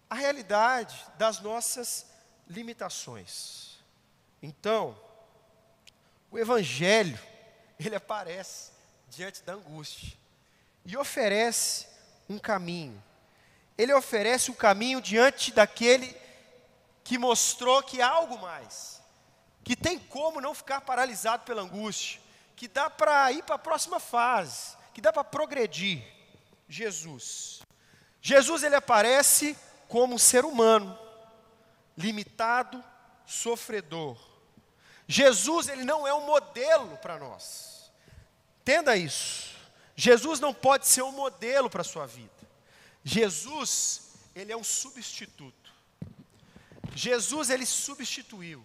a 0.10 0.16
realidade 0.16 1.06
das 1.18 1.40
nossas 1.40 2.06
limitações. 2.50 3.78
Então, 4.42 5.00
o 6.32 6.40
Evangelho, 6.40 7.20
ele 7.80 7.96
aparece 7.96 8.72
diante 9.10 9.44
da 9.44 9.54
angústia 9.54 10.18
e 10.86 10.98
oferece 10.98 11.88
um 12.28 12.38
caminho. 12.38 13.02
Ele 13.78 13.94
oferece 13.94 14.52
um 14.52 14.56
caminho 14.56 15.02
diante 15.02 15.52
daquele 15.52 16.16
que 17.04 17.18
mostrou 17.18 17.82
que 17.82 18.02
há 18.02 18.10
algo 18.10 18.38
mais, 18.38 19.02
que 19.64 19.76
tem 19.76 19.98
como 19.98 20.42
não 20.42 20.54
ficar 20.54 20.82
paralisado 20.82 21.44
pela 21.44 21.62
angústia, 21.62 22.20
que 22.56 22.68
dá 22.68 22.90
para 22.90 23.32
ir 23.32 23.44
para 23.44 23.56
a 23.56 23.60
próxima 23.60 24.00
fase, 24.00 24.76
que 24.94 25.02
dá 25.02 25.12
para 25.14 25.24
progredir. 25.24 26.04
Jesus. 26.68 27.62
Jesus 28.22 28.62
ele 28.64 28.76
aparece 28.76 29.58
como 29.88 30.14
um 30.14 30.20
ser 30.20 30.46
humano, 30.46 30.98
limitado, 32.00 32.84
sofredor. 33.26 34.18
Jesus 35.08 35.68
ele 35.68 35.84
não 35.84 36.08
é 36.08 36.14
um 36.14 36.26
modelo 36.26 36.98
para 36.98 37.20
nós. 37.20 37.92
Entenda 38.62 38.96
isso. 38.96 39.56
Jesus 39.96 40.40
não 40.40 40.54
pode 40.54 40.88
ser 40.88 41.02
um 41.02 41.12
modelo 41.12 41.70
para 41.70 41.82
a 41.82 41.86
sua 41.86 42.06
vida. 42.06 42.32
Jesus, 43.04 44.14
ele 44.34 44.52
é 44.52 44.58
um 44.58 44.64
substituto. 44.64 45.74
Jesus 46.96 47.50
ele 47.50 47.66
substituiu. 47.66 48.64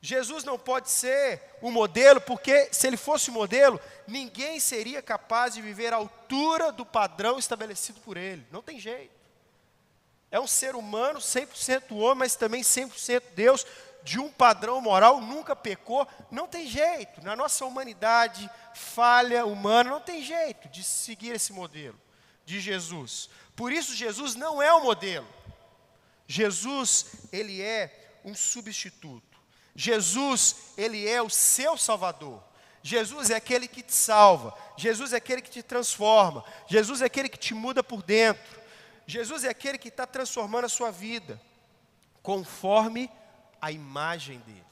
Jesus 0.00 0.44
não 0.44 0.58
pode 0.58 0.90
ser 0.90 1.42
um 1.62 1.70
modelo, 1.70 2.20
porque 2.20 2.68
se 2.72 2.86
ele 2.86 2.96
fosse 2.96 3.30
um 3.30 3.34
modelo, 3.34 3.80
ninguém 4.06 4.60
seria 4.60 5.02
capaz 5.02 5.54
de 5.54 5.62
viver 5.62 5.92
à 5.92 5.96
altura 5.96 6.70
do 6.70 6.86
padrão 6.86 7.38
estabelecido 7.38 8.00
por 8.00 8.16
ele. 8.16 8.46
Não 8.50 8.62
tem 8.62 8.78
jeito. 8.78 9.25
É 10.30 10.40
um 10.40 10.46
ser 10.46 10.74
humano, 10.74 11.18
100% 11.18 11.92
homem, 11.92 12.18
mas 12.18 12.36
também 12.36 12.62
100% 12.62 13.22
Deus, 13.34 13.66
de 14.02 14.18
um 14.18 14.30
padrão 14.30 14.80
moral, 14.80 15.20
nunca 15.20 15.56
pecou. 15.56 16.06
Não 16.30 16.46
tem 16.46 16.66
jeito. 16.66 17.22
Na 17.22 17.34
nossa 17.34 17.64
humanidade 17.64 18.48
falha 18.74 19.44
humana, 19.44 19.90
não 19.90 20.00
tem 20.00 20.22
jeito 20.22 20.68
de 20.68 20.82
seguir 20.82 21.34
esse 21.34 21.52
modelo 21.52 21.98
de 22.44 22.60
Jesus. 22.60 23.28
Por 23.54 23.72
isso, 23.72 23.94
Jesus 23.94 24.34
não 24.34 24.62
é 24.62 24.72
o 24.72 24.82
modelo. 24.82 25.26
Jesus, 26.26 27.06
ele 27.32 27.60
é 27.62 28.20
um 28.24 28.34
substituto. 28.34 29.36
Jesus, 29.74 30.72
ele 30.76 31.08
é 31.08 31.20
o 31.20 31.28
seu 31.28 31.76
Salvador. 31.76 32.42
Jesus 32.82 33.30
é 33.30 33.34
aquele 33.34 33.66
que 33.66 33.82
te 33.82 33.92
salva. 33.92 34.56
Jesus 34.76 35.12
é 35.12 35.16
aquele 35.16 35.42
que 35.42 35.50
te 35.50 35.62
transforma. 35.62 36.44
Jesus 36.68 37.02
é 37.02 37.06
aquele 37.06 37.28
que 37.28 37.38
te 37.38 37.52
muda 37.52 37.82
por 37.82 38.02
dentro. 38.02 38.55
Jesus 39.06 39.44
é 39.44 39.48
aquele 39.48 39.78
que 39.78 39.88
está 39.88 40.06
transformando 40.06 40.64
a 40.64 40.68
sua 40.68 40.90
vida, 40.90 41.40
conforme 42.22 43.10
a 43.60 43.70
imagem 43.70 44.40
dele. 44.40 44.64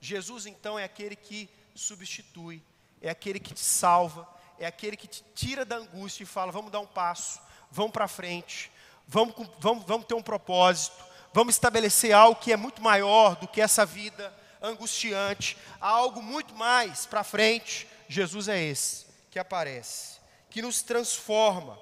Jesus, 0.00 0.46
então, 0.46 0.78
é 0.78 0.84
aquele 0.84 1.16
que 1.16 1.48
substitui, 1.74 2.62
é 3.00 3.08
aquele 3.08 3.40
que 3.40 3.54
te 3.54 3.60
salva, 3.60 4.28
é 4.58 4.66
aquele 4.66 4.96
que 4.96 5.06
te 5.08 5.24
tira 5.34 5.64
da 5.64 5.76
angústia 5.76 6.24
e 6.24 6.26
fala: 6.26 6.52
vamos 6.52 6.70
dar 6.70 6.80
um 6.80 6.86
passo, 6.86 7.40
vamos 7.70 7.92
para 7.92 8.06
frente, 8.06 8.70
vamos, 9.06 9.34
vamos, 9.58 9.84
vamos 9.84 10.06
ter 10.06 10.14
um 10.14 10.22
propósito, 10.22 11.02
vamos 11.32 11.54
estabelecer 11.54 12.12
algo 12.12 12.40
que 12.40 12.52
é 12.52 12.56
muito 12.56 12.82
maior 12.82 13.36
do 13.36 13.48
que 13.48 13.60
essa 13.60 13.86
vida 13.86 14.34
angustiante, 14.60 15.56
algo 15.80 16.22
muito 16.22 16.54
mais 16.54 17.06
para 17.06 17.24
frente. 17.24 17.88
Jesus 18.08 18.48
é 18.48 18.62
esse 18.62 19.06
que 19.30 19.38
aparece, 19.38 20.18
que 20.50 20.60
nos 20.60 20.82
transforma 20.82 21.78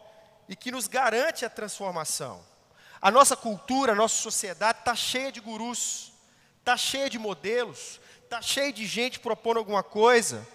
e 0.50 0.56
que 0.56 0.72
nos 0.72 0.88
garante 0.88 1.44
a 1.44 1.48
transformação. 1.48 2.44
A 3.00 3.08
nossa 3.08 3.36
cultura, 3.36 3.92
a 3.92 3.94
nossa 3.94 4.16
sociedade 4.16 4.80
está 4.80 4.96
cheia 4.96 5.30
de 5.30 5.40
gurus, 5.40 6.12
está 6.58 6.76
cheia 6.76 7.08
de 7.08 7.20
modelos, 7.20 8.00
está 8.24 8.42
cheia 8.42 8.72
de 8.72 8.84
gente 8.84 9.20
propondo 9.20 9.58
alguma 9.58 9.84
coisa, 9.84 10.46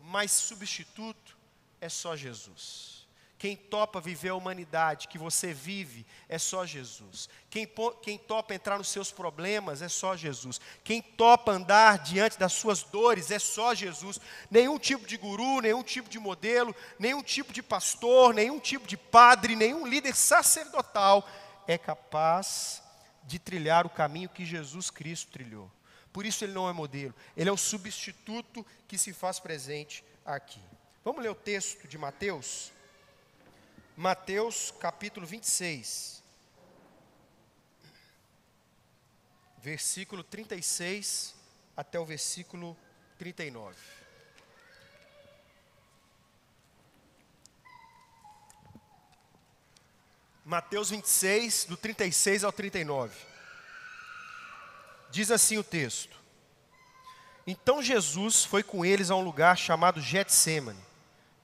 mas 0.00 0.32
substituto 0.32 1.36
é 1.78 1.90
só 1.90 2.16
Jesus. 2.16 2.97
Quem 3.38 3.56
topa 3.56 4.00
viver 4.00 4.30
a 4.30 4.34
humanidade 4.34 5.06
que 5.06 5.16
você 5.16 5.52
vive 5.52 6.04
é 6.28 6.38
só 6.38 6.66
Jesus. 6.66 7.28
Quem, 7.48 7.70
quem, 8.02 8.18
topa 8.18 8.52
entrar 8.52 8.76
nos 8.78 8.88
seus 8.88 9.12
problemas 9.12 9.80
é 9.80 9.88
só 9.88 10.16
Jesus. 10.16 10.60
Quem 10.82 11.00
topa 11.00 11.52
andar 11.52 12.00
diante 12.00 12.36
das 12.36 12.52
suas 12.52 12.82
dores 12.82 13.30
é 13.30 13.38
só 13.38 13.76
Jesus. 13.76 14.20
Nenhum 14.50 14.76
tipo 14.76 15.06
de 15.06 15.16
guru, 15.16 15.60
nenhum 15.60 15.84
tipo 15.84 16.08
de 16.10 16.18
modelo, 16.18 16.74
nenhum 16.98 17.22
tipo 17.22 17.52
de 17.52 17.62
pastor, 17.62 18.34
nenhum 18.34 18.58
tipo 18.58 18.88
de 18.88 18.96
padre, 18.96 19.54
nenhum 19.54 19.86
líder 19.86 20.16
sacerdotal 20.16 21.24
é 21.68 21.78
capaz 21.78 22.82
de 23.22 23.38
trilhar 23.38 23.86
o 23.86 23.90
caminho 23.90 24.28
que 24.28 24.44
Jesus 24.44 24.90
Cristo 24.90 25.30
trilhou. 25.30 25.70
Por 26.12 26.26
isso 26.26 26.44
ele 26.44 26.52
não 26.52 26.68
é 26.68 26.72
modelo, 26.72 27.14
ele 27.36 27.48
é 27.48 27.52
o 27.52 27.56
substituto 27.56 28.66
que 28.88 28.98
se 28.98 29.12
faz 29.12 29.38
presente 29.38 30.02
aqui. 30.26 30.60
Vamos 31.04 31.22
ler 31.22 31.30
o 31.30 31.36
texto 31.36 31.86
de 31.86 31.96
Mateus? 31.96 32.72
Mateus 34.00 34.72
capítulo 34.78 35.26
26, 35.26 36.22
versículo 39.60 40.22
36 40.22 41.34
até 41.76 41.98
o 41.98 42.04
versículo 42.04 42.76
39. 43.18 43.76
Mateus 50.44 50.90
26, 50.90 51.64
do 51.64 51.76
36 51.76 52.44
ao 52.44 52.52
39. 52.52 53.18
Diz 55.10 55.32
assim 55.32 55.58
o 55.58 55.64
texto: 55.64 56.16
Então 57.44 57.82
Jesus 57.82 58.44
foi 58.44 58.62
com 58.62 58.84
eles 58.84 59.10
a 59.10 59.16
um 59.16 59.24
lugar 59.24 59.58
chamado 59.58 60.00
Getsemane 60.00 60.78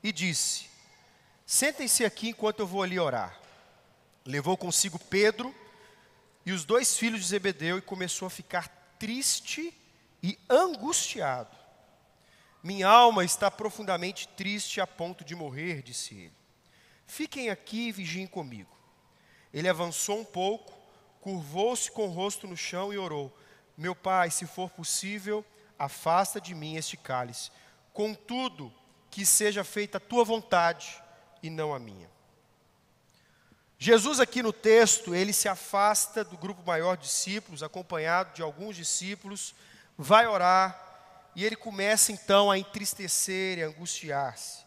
e 0.04 0.12
disse: 0.12 0.72
Sentem-se 1.46 2.04
aqui 2.04 2.30
enquanto 2.30 2.60
eu 2.60 2.66
vou 2.66 2.82
ali 2.82 2.98
orar. 2.98 3.38
Levou 4.24 4.56
consigo 4.56 4.98
Pedro 4.98 5.54
e 6.46 6.52
os 6.52 6.64
dois 6.64 6.96
filhos 6.96 7.20
de 7.20 7.26
Zebedeu 7.26 7.76
e 7.76 7.82
começou 7.82 8.26
a 8.26 8.30
ficar 8.30 8.68
triste 8.98 9.74
e 10.22 10.38
angustiado. 10.48 11.54
Minha 12.62 12.88
alma 12.88 13.24
está 13.24 13.50
profundamente 13.50 14.26
triste 14.28 14.80
a 14.80 14.86
ponto 14.86 15.22
de 15.22 15.34
morrer, 15.34 15.82
disse 15.82 16.14
ele. 16.14 16.32
Fiquem 17.06 17.50
aqui 17.50 17.88
e 17.88 17.92
vigiem 17.92 18.26
comigo. 18.26 18.74
Ele 19.52 19.68
avançou 19.68 20.18
um 20.18 20.24
pouco, 20.24 20.72
curvou-se 21.20 21.90
com 21.90 22.06
o 22.06 22.10
rosto 22.10 22.48
no 22.48 22.56
chão 22.56 22.90
e 22.90 22.96
orou: 22.96 23.36
Meu 23.76 23.94
pai, 23.94 24.30
se 24.30 24.46
for 24.46 24.70
possível, 24.70 25.44
afasta 25.78 26.40
de 26.40 26.54
mim 26.54 26.76
este 26.76 26.96
cálice. 26.96 27.50
Contudo, 27.92 28.72
que 29.10 29.26
seja 29.26 29.62
feita 29.62 29.98
a 29.98 30.00
tua 30.00 30.24
vontade 30.24 31.03
e 31.44 31.50
não 31.50 31.74
a 31.74 31.78
minha. 31.78 32.10
Jesus 33.78 34.18
aqui 34.18 34.42
no 34.42 34.50
texto, 34.50 35.14
ele 35.14 35.30
se 35.30 35.46
afasta 35.46 36.24
do 36.24 36.38
grupo 36.38 36.62
maior 36.66 36.96
de 36.96 37.02
discípulos, 37.02 37.62
acompanhado 37.62 38.34
de 38.34 38.40
alguns 38.40 38.74
discípulos, 38.76 39.54
vai 39.98 40.26
orar 40.26 40.80
e 41.36 41.44
ele 41.44 41.54
começa 41.54 42.12
então 42.12 42.50
a 42.50 42.56
entristecer 42.56 43.58
e 43.58 43.62
angustiar-se. 43.62 44.64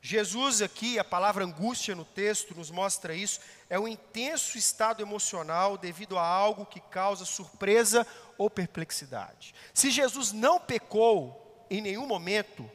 Jesus 0.00 0.60
aqui, 0.60 0.98
a 0.98 1.04
palavra 1.04 1.44
angústia 1.44 1.94
no 1.94 2.04
texto 2.04 2.52
nos 2.52 2.68
mostra 2.68 3.14
isso, 3.14 3.38
é 3.70 3.78
um 3.78 3.86
intenso 3.86 4.58
estado 4.58 5.00
emocional 5.00 5.78
devido 5.78 6.18
a 6.18 6.26
algo 6.26 6.66
que 6.66 6.80
causa 6.80 7.24
surpresa 7.24 8.04
ou 8.36 8.50
perplexidade. 8.50 9.54
Se 9.72 9.88
Jesus 9.88 10.32
não 10.32 10.58
pecou 10.58 11.64
em 11.70 11.80
nenhum 11.80 12.08
momento, 12.08 12.68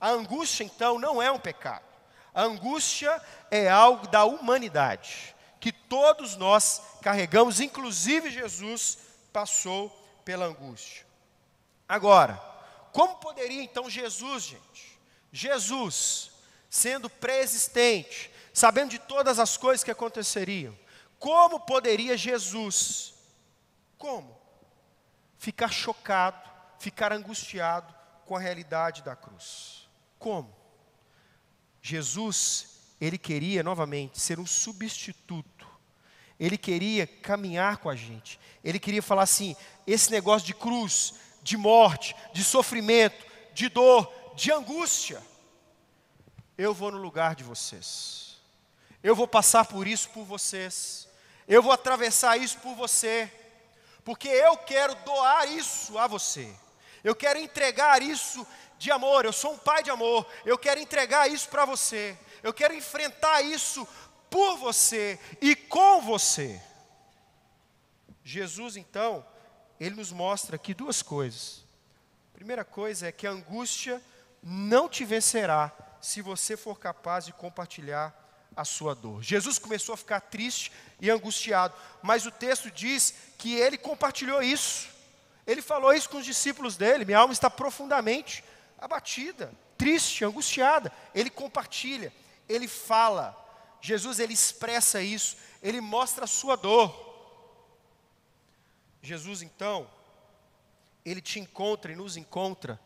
a 0.00 0.10
angústia 0.10 0.62
então 0.62 1.00
não 1.00 1.20
é 1.20 1.32
um 1.32 1.40
pecado. 1.40 1.89
A 2.34 2.42
angústia 2.42 3.20
é 3.50 3.68
algo 3.68 4.06
da 4.08 4.24
humanidade, 4.24 5.34
que 5.58 5.72
todos 5.72 6.36
nós 6.36 6.80
carregamos, 7.02 7.60
inclusive 7.60 8.30
Jesus 8.30 8.98
passou 9.32 9.90
pela 10.24 10.46
angústia. 10.46 11.06
Agora, 11.88 12.34
como 12.92 13.16
poderia 13.16 13.62
então 13.62 13.90
Jesus, 13.90 14.44
gente? 14.44 15.00
Jesus, 15.32 16.30
sendo 16.68 17.10
preexistente, 17.10 18.30
sabendo 18.52 18.90
de 18.90 18.98
todas 18.98 19.38
as 19.38 19.56
coisas 19.56 19.84
que 19.84 19.90
aconteceriam, 19.90 20.76
como 21.18 21.60
poderia 21.60 22.16
Jesus, 22.16 23.14
como? 23.98 24.40
Ficar 25.36 25.70
chocado, 25.70 26.48
ficar 26.78 27.12
angustiado 27.12 27.94
com 28.24 28.36
a 28.36 28.40
realidade 28.40 29.02
da 29.02 29.14
cruz. 29.14 29.88
Como? 30.18 30.59
Jesus, 31.82 32.68
ele 33.00 33.16
queria 33.16 33.62
novamente 33.62 34.20
ser 34.20 34.38
um 34.38 34.46
substituto. 34.46 35.66
Ele 36.38 36.56
queria 36.56 37.06
caminhar 37.06 37.78
com 37.78 37.88
a 37.88 37.96
gente. 37.96 38.38
Ele 38.64 38.78
queria 38.78 39.02
falar 39.02 39.22
assim: 39.22 39.56
esse 39.86 40.10
negócio 40.10 40.46
de 40.46 40.54
cruz, 40.54 41.14
de 41.42 41.56
morte, 41.56 42.14
de 42.32 42.44
sofrimento, 42.44 43.26
de 43.52 43.68
dor, 43.68 44.10
de 44.34 44.52
angústia, 44.52 45.22
eu 46.56 46.74
vou 46.74 46.90
no 46.90 46.98
lugar 46.98 47.34
de 47.34 47.44
vocês. 47.44 48.36
Eu 49.02 49.16
vou 49.16 49.26
passar 49.26 49.64
por 49.64 49.86
isso 49.86 50.10
por 50.10 50.24
vocês. 50.24 51.08
Eu 51.48 51.62
vou 51.62 51.72
atravessar 51.72 52.36
isso 52.36 52.58
por 52.58 52.74
você. 52.74 53.32
Porque 54.04 54.28
eu 54.28 54.56
quero 54.58 54.94
doar 54.96 55.50
isso 55.50 55.98
a 55.98 56.06
você. 56.06 56.54
Eu 57.02 57.14
quero 57.14 57.38
entregar 57.38 58.02
isso 58.02 58.46
de 58.80 58.90
amor, 58.90 59.26
eu 59.26 59.32
sou 59.32 59.52
um 59.52 59.58
pai 59.58 59.82
de 59.82 59.90
amor, 59.90 60.26
eu 60.42 60.56
quero 60.56 60.80
entregar 60.80 61.30
isso 61.30 61.50
para 61.50 61.66
você, 61.66 62.16
eu 62.42 62.50
quero 62.50 62.72
enfrentar 62.72 63.42
isso 63.42 63.86
por 64.30 64.56
você 64.56 65.20
e 65.38 65.54
com 65.54 66.00
você. 66.00 66.58
Jesus, 68.24 68.78
então, 68.78 69.22
ele 69.78 69.96
nos 69.96 70.10
mostra 70.10 70.56
aqui 70.56 70.72
duas 70.72 71.02
coisas. 71.02 71.62
A 72.32 72.34
primeira 72.34 72.64
coisa 72.64 73.06
é 73.06 73.12
que 73.12 73.26
a 73.26 73.32
angústia 73.32 74.02
não 74.42 74.88
te 74.88 75.04
vencerá 75.04 75.70
se 76.00 76.22
você 76.22 76.56
for 76.56 76.78
capaz 76.78 77.26
de 77.26 77.34
compartilhar 77.34 78.16
a 78.56 78.64
sua 78.64 78.94
dor. 78.94 79.22
Jesus 79.22 79.58
começou 79.58 79.92
a 79.92 79.98
ficar 79.98 80.20
triste 80.20 80.72
e 80.98 81.10
angustiado, 81.10 81.74
mas 82.00 82.24
o 82.24 82.30
texto 82.30 82.70
diz 82.70 83.12
que 83.36 83.56
ele 83.56 83.76
compartilhou 83.76 84.42
isso. 84.42 84.88
Ele 85.46 85.60
falou 85.60 85.92
isso 85.92 86.08
com 86.08 86.16
os 86.16 86.24
discípulos 86.24 86.78
dele: 86.78 87.04
minha 87.04 87.18
alma 87.18 87.34
está 87.34 87.50
profundamente 87.50 88.42
abatida, 88.80 89.52
triste, 89.76 90.24
angustiada. 90.24 90.92
Ele 91.14 91.30
compartilha, 91.30 92.12
ele 92.48 92.66
fala. 92.66 93.36
Jesus 93.80 94.18
ele 94.18 94.32
expressa 94.32 95.00
isso, 95.00 95.36
ele 95.62 95.80
mostra 95.80 96.24
a 96.24 96.28
sua 96.28 96.56
dor. 96.56 97.08
Jesus 99.02 99.42
então, 99.42 99.88
ele 101.04 101.20
te 101.20 101.40
encontra 101.40 101.92
e 101.92 101.96
nos 101.96 102.16
encontra 102.16 102.78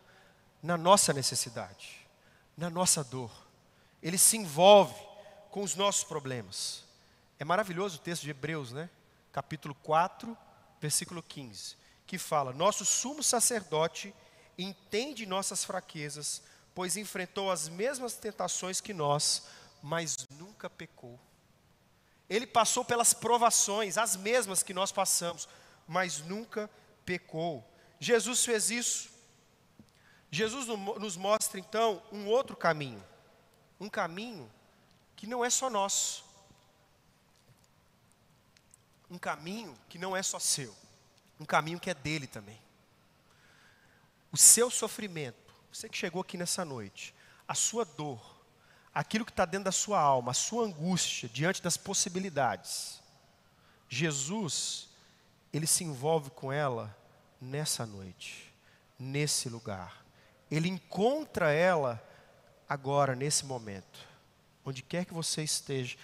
na 0.62 0.76
nossa 0.76 1.12
necessidade, 1.12 2.06
na 2.56 2.70
nossa 2.70 3.02
dor. 3.02 3.30
Ele 4.02 4.16
se 4.16 4.36
envolve 4.36 4.94
com 5.50 5.62
os 5.62 5.74
nossos 5.74 6.04
problemas. 6.04 6.84
É 7.38 7.44
maravilhoso 7.44 7.96
o 7.96 8.00
texto 8.00 8.22
de 8.22 8.30
Hebreus, 8.30 8.70
né? 8.72 8.88
Capítulo 9.32 9.74
4, 9.82 10.36
versículo 10.80 11.22
15, 11.22 11.76
que 12.06 12.18
fala: 12.18 12.52
Nosso 12.52 12.84
sumo 12.84 13.22
sacerdote 13.22 14.14
entende 14.58 15.26
nossas 15.26 15.64
fraquezas, 15.64 16.42
pois 16.74 16.96
enfrentou 16.96 17.50
as 17.50 17.68
mesmas 17.68 18.14
tentações 18.14 18.80
que 18.80 18.92
nós, 18.92 19.44
mas 19.82 20.16
nunca 20.38 20.68
pecou. 20.70 21.18
Ele 22.28 22.46
passou 22.46 22.84
pelas 22.84 23.12
provações, 23.12 23.98
as 23.98 24.16
mesmas 24.16 24.62
que 24.62 24.72
nós 24.72 24.90
passamos, 24.90 25.48
mas 25.86 26.20
nunca 26.20 26.70
pecou. 27.04 27.64
Jesus 28.00 28.44
fez 28.44 28.70
isso. 28.70 29.10
Jesus 30.30 30.66
nos 30.66 31.16
mostra 31.16 31.60
então 31.60 32.02
um 32.10 32.26
outro 32.26 32.56
caminho, 32.56 33.02
um 33.78 33.88
caminho 33.88 34.50
que 35.14 35.28
não 35.28 35.44
é 35.44 35.50
só 35.50 35.70
nosso, 35.70 36.24
um 39.08 39.18
caminho 39.18 39.78
que 39.88 39.96
não 39.96 40.16
é 40.16 40.22
só 40.24 40.40
seu, 40.40 40.74
um 41.38 41.44
caminho 41.44 41.78
que 41.78 41.88
é 41.88 41.94
dele 41.94 42.26
também 42.26 42.64
o 44.34 44.36
seu 44.36 44.68
sofrimento, 44.68 45.54
você 45.72 45.88
que 45.88 45.96
chegou 45.96 46.20
aqui 46.20 46.36
nessa 46.36 46.64
noite, 46.64 47.14
a 47.46 47.54
sua 47.54 47.84
dor, 47.84 48.20
aquilo 48.92 49.24
que 49.24 49.30
está 49.30 49.44
dentro 49.44 49.66
da 49.66 49.70
sua 49.70 50.00
alma, 50.00 50.32
a 50.32 50.34
sua 50.34 50.64
angústia 50.64 51.28
diante 51.28 51.62
das 51.62 51.76
possibilidades, 51.76 53.00
Jesus, 53.88 54.88
ele 55.52 55.68
se 55.68 55.84
envolve 55.84 56.30
com 56.30 56.52
ela 56.52 56.92
nessa 57.40 57.86
noite, 57.86 58.52
nesse 58.98 59.48
lugar. 59.48 60.04
Ele 60.50 60.68
encontra 60.68 61.52
ela 61.52 62.04
agora, 62.68 63.14
nesse 63.14 63.46
momento. 63.46 64.00
Onde 64.64 64.82
quer 64.82 65.04
que 65.04 65.14
você 65.14 65.44
esteja, 65.44 65.96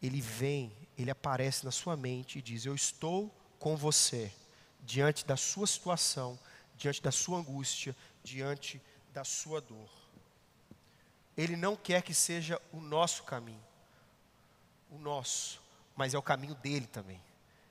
ele 0.00 0.20
vem, 0.20 0.72
ele 0.96 1.10
aparece 1.10 1.64
na 1.64 1.72
sua 1.72 1.96
mente 1.96 2.38
e 2.38 2.42
diz: 2.42 2.64
Eu 2.64 2.74
estou 2.76 3.34
com 3.58 3.76
você, 3.76 4.32
diante 4.80 5.26
da 5.26 5.36
sua 5.36 5.66
situação, 5.66 6.38
diante 6.80 7.02
da 7.02 7.12
sua 7.12 7.38
angústia, 7.38 7.94
diante 8.24 8.80
da 9.12 9.22
sua 9.22 9.60
dor. 9.60 9.90
Ele 11.36 11.54
não 11.54 11.76
quer 11.76 12.02
que 12.02 12.14
seja 12.14 12.60
o 12.72 12.80
nosso 12.80 13.22
caminho, 13.24 13.62
o 14.90 14.98
nosso, 14.98 15.62
mas 15.94 16.14
é 16.14 16.18
o 16.18 16.22
caminho 16.22 16.54
dele 16.54 16.86
também. 16.86 17.22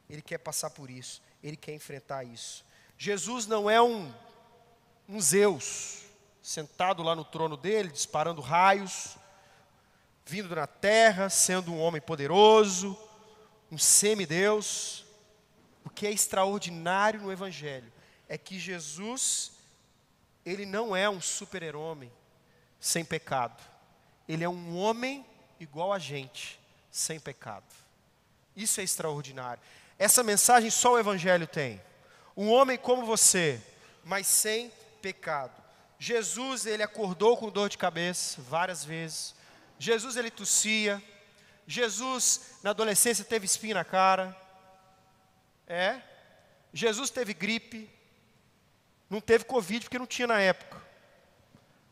Ele 0.07 0.21
quer 0.21 0.37
passar 0.37 0.69
por 0.69 0.91
isso, 0.91 1.23
ele 1.43 1.57
quer 1.57 1.73
enfrentar 1.73 2.23
isso. 2.23 2.63
Jesus 2.99 3.47
não 3.47 3.67
é 3.67 3.81
um, 3.81 4.13
um 5.07 5.19
Zeus, 5.19 6.03
sentado 6.41 7.01
lá 7.01 7.15
no 7.15 7.25
trono 7.25 7.57
dele, 7.57 7.89
disparando 7.89 8.41
raios, 8.41 9.17
vindo 10.23 10.55
na 10.55 10.67
terra, 10.67 11.31
sendo 11.31 11.73
um 11.73 11.79
homem 11.79 11.99
poderoso, 11.99 12.95
um 13.71 13.77
semideus. 13.77 15.03
O 15.83 15.89
que 15.89 16.05
é 16.05 16.11
extraordinário 16.11 17.21
no 17.21 17.31
Evangelho 17.31 17.91
é 18.29 18.37
que 18.37 18.59
Jesus, 18.59 19.51
ele 20.45 20.65
não 20.65 20.95
é 20.95 21.09
um 21.09 21.19
super-homem 21.19 22.11
sem 22.79 23.03
pecado. 23.03 23.61
Ele 24.27 24.43
é 24.43 24.49
um 24.49 24.77
homem 24.77 25.25
igual 25.59 25.91
a 25.91 25.97
gente, 25.97 26.59
sem 26.91 27.19
pecado. 27.19 27.65
Isso 28.55 28.79
é 28.79 28.83
extraordinário. 28.83 29.61
Essa 29.97 30.23
mensagem 30.23 30.69
só 30.69 30.93
o 30.93 30.99
Evangelho 30.99 31.47
tem. 31.47 31.81
Um 32.37 32.49
homem 32.49 32.77
como 32.77 33.05
você, 33.05 33.61
mas 34.05 34.27
sem 34.27 34.71
pecado. 35.01 35.61
Jesus, 35.97 36.65
ele 36.65 36.83
acordou 36.83 37.35
com 37.35 37.49
dor 37.49 37.67
de 37.67 37.77
cabeça 37.77 38.41
várias 38.43 38.85
vezes. 38.85 39.35
Jesus, 39.79 40.15
ele 40.15 40.29
tossia. 40.29 41.03
Jesus, 41.65 42.57
na 42.63 42.69
adolescência, 42.69 43.25
teve 43.25 43.45
espinho 43.45 43.75
na 43.75 43.83
cara. 43.83 44.35
É. 45.67 46.01
Jesus 46.71 47.09
teve 47.09 47.33
gripe. 47.33 47.98
Não 49.09 49.19
teve 49.19 49.43
Covid 49.45 49.85
porque 49.85 49.99
não 49.99 50.05
tinha 50.05 50.27
na 50.27 50.39
época. 50.39 50.81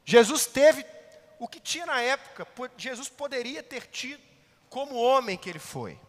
Jesus 0.05 0.45
teve 0.45 0.85
o 1.39 1.47
que 1.47 1.59
tinha 1.59 1.85
na 1.85 2.01
época. 2.01 2.47
Jesus 2.77 3.09
poderia 3.09 3.63
ter 3.63 3.87
tido 3.87 4.21
como 4.69 4.95
homem 4.95 5.37
que 5.37 5.49
ele 5.49 5.59
foi. 5.59 5.99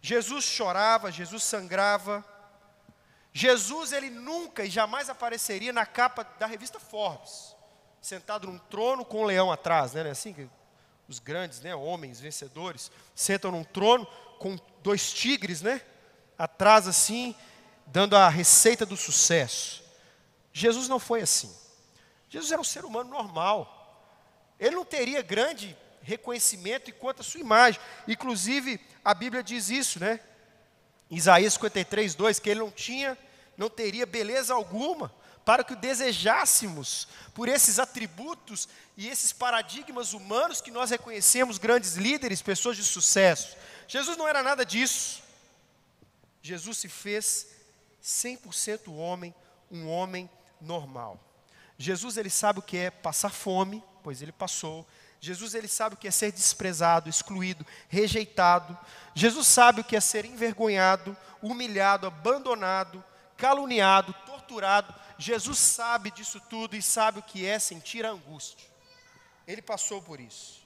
Jesus 0.00 0.44
chorava, 0.44 1.12
Jesus 1.12 1.42
sangrava. 1.42 2.24
Jesus, 3.32 3.92
ele 3.92 4.10
nunca 4.10 4.64
e 4.64 4.70
jamais 4.70 5.08
apareceria 5.08 5.72
na 5.72 5.86
capa 5.86 6.22
da 6.38 6.46
revista 6.46 6.78
Forbes, 6.78 7.56
sentado 8.00 8.46
num 8.46 8.58
trono 8.58 9.04
com 9.04 9.22
um 9.22 9.24
leão 9.24 9.50
atrás, 9.50 9.94
né? 9.94 10.06
É 10.06 10.10
assim 10.10 10.34
que 10.34 10.48
os 11.08 11.18
grandes, 11.18 11.60
né, 11.60 11.74
homens 11.74 12.20
vencedores, 12.20 12.90
sentam 13.14 13.50
num 13.50 13.64
trono 13.64 14.06
com 14.38 14.58
dois 14.82 15.12
tigres, 15.12 15.62
né? 15.62 15.80
Atrás 16.36 16.86
assim, 16.86 17.34
dando 17.86 18.16
a 18.16 18.28
receita 18.28 18.84
do 18.84 18.96
sucesso. 18.96 19.81
Jesus 20.52 20.88
não 20.88 20.98
foi 20.98 21.22
assim. 21.22 21.54
Jesus 22.28 22.52
era 22.52 22.60
um 22.60 22.64
ser 22.64 22.84
humano 22.84 23.10
normal. 23.10 23.78
Ele 24.58 24.76
não 24.76 24.84
teria 24.84 25.22
grande 25.22 25.76
reconhecimento 26.02 26.90
enquanto 26.90 27.20
a 27.20 27.24
sua 27.24 27.40
imagem. 27.40 27.80
Inclusive, 28.06 28.80
a 29.04 29.14
Bíblia 29.14 29.42
diz 29.42 29.70
isso, 29.70 30.00
né? 30.00 30.20
Isaías 31.10 31.54
53, 31.54 32.14
2, 32.14 32.38
que 32.38 32.50
ele 32.50 32.60
não 32.60 32.70
tinha, 32.70 33.18
não 33.56 33.68
teria 33.68 34.06
beleza 34.06 34.54
alguma 34.54 35.12
para 35.44 35.64
que 35.64 35.72
o 35.72 35.76
desejássemos 35.76 37.08
por 37.34 37.48
esses 37.48 37.78
atributos 37.78 38.68
e 38.96 39.08
esses 39.08 39.32
paradigmas 39.32 40.12
humanos 40.12 40.60
que 40.60 40.70
nós 40.70 40.90
reconhecemos 40.90 41.58
grandes 41.58 41.94
líderes, 41.94 42.40
pessoas 42.40 42.76
de 42.76 42.84
sucesso. 42.84 43.56
Jesus 43.88 44.16
não 44.16 44.28
era 44.28 44.42
nada 44.42 44.64
disso. 44.64 45.22
Jesus 46.40 46.78
se 46.78 46.88
fez 46.88 47.48
100% 48.02 48.92
homem, 48.94 49.34
um 49.70 49.88
homem 49.88 50.30
normal. 50.62 51.18
Jesus 51.78 52.16
ele 52.16 52.30
sabe 52.30 52.60
o 52.60 52.62
que 52.62 52.76
é 52.76 52.90
passar 52.90 53.30
fome, 53.30 53.82
pois 54.02 54.22
ele 54.22 54.32
passou. 54.32 54.86
Jesus 55.20 55.54
ele 55.54 55.68
sabe 55.68 55.94
o 55.94 55.98
que 55.98 56.08
é 56.08 56.10
ser 56.10 56.32
desprezado, 56.32 57.08
excluído, 57.08 57.66
rejeitado. 57.88 58.76
Jesus 59.14 59.46
sabe 59.46 59.80
o 59.80 59.84
que 59.84 59.96
é 59.96 60.00
ser 60.00 60.24
envergonhado, 60.24 61.16
humilhado, 61.40 62.06
abandonado, 62.06 63.02
caluniado, 63.36 64.12
torturado. 64.26 64.94
Jesus 65.18 65.58
sabe 65.58 66.10
disso 66.10 66.40
tudo 66.50 66.76
e 66.76 66.82
sabe 66.82 67.20
o 67.20 67.22
que 67.22 67.46
é 67.46 67.58
sentir 67.58 68.04
a 68.04 68.10
angústia. 68.10 68.68
Ele 69.46 69.62
passou 69.62 70.02
por 70.02 70.20
isso. 70.20 70.62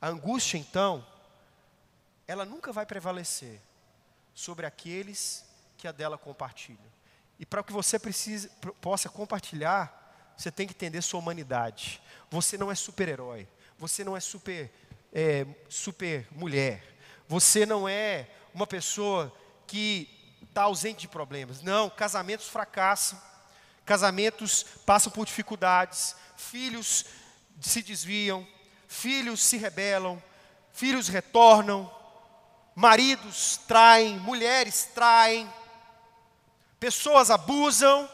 A 0.00 0.08
angústia, 0.08 0.58
então, 0.58 1.06
ela 2.26 2.44
nunca 2.44 2.72
vai 2.72 2.84
prevalecer 2.84 3.60
sobre 4.34 4.66
aqueles 4.66 5.44
que 5.78 5.88
a 5.88 5.92
dela 5.92 6.18
compartilham. 6.18 6.95
E 7.38 7.44
para 7.44 7.62
que 7.62 7.72
você 7.72 7.98
precise, 7.98 8.50
possa 8.80 9.08
compartilhar, 9.08 10.34
você 10.36 10.50
tem 10.50 10.66
que 10.66 10.74
entender 10.74 11.02
sua 11.02 11.20
humanidade. 11.20 12.00
Você 12.30 12.58
não 12.58 12.70
é 12.70 12.74
super-herói. 12.74 13.48
Você 13.78 14.04
não 14.04 14.16
é 14.16 14.20
super, 14.20 14.70
é, 15.12 15.46
super 15.68 16.26
mulher. 16.32 16.82
Você 17.28 17.66
não 17.66 17.88
é 17.88 18.28
uma 18.54 18.66
pessoa 18.66 19.34
que 19.66 20.08
está 20.42 20.62
ausente 20.62 21.00
de 21.00 21.08
problemas. 21.08 21.62
Não, 21.62 21.90
casamentos 21.90 22.48
fracassam. 22.48 23.20
Casamentos 23.84 24.64
passam 24.84 25.12
por 25.12 25.26
dificuldades. 25.26 26.16
Filhos 26.36 27.04
se 27.60 27.82
desviam. 27.82 28.46
Filhos 28.88 29.42
se 29.42 29.56
rebelam. 29.56 30.22
Filhos 30.72 31.08
retornam. 31.08 31.90
Maridos 32.74 33.58
traem. 33.68 34.18
Mulheres 34.18 34.84
traem. 34.94 35.50
Pessoas 36.78 37.30
abusam. 37.30 38.08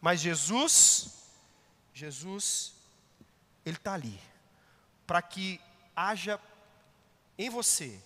Mas 0.00 0.20
Jesus, 0.20 1.12
Jesus 1.94 2.74
ele 3.64 3.76
está 3.76 3.94
ali 3.94 4.20
para 5.06 5.22
que 5.22 5.60
haja 5.94 6.40
em 7.38 7.48
você 7.48 8.00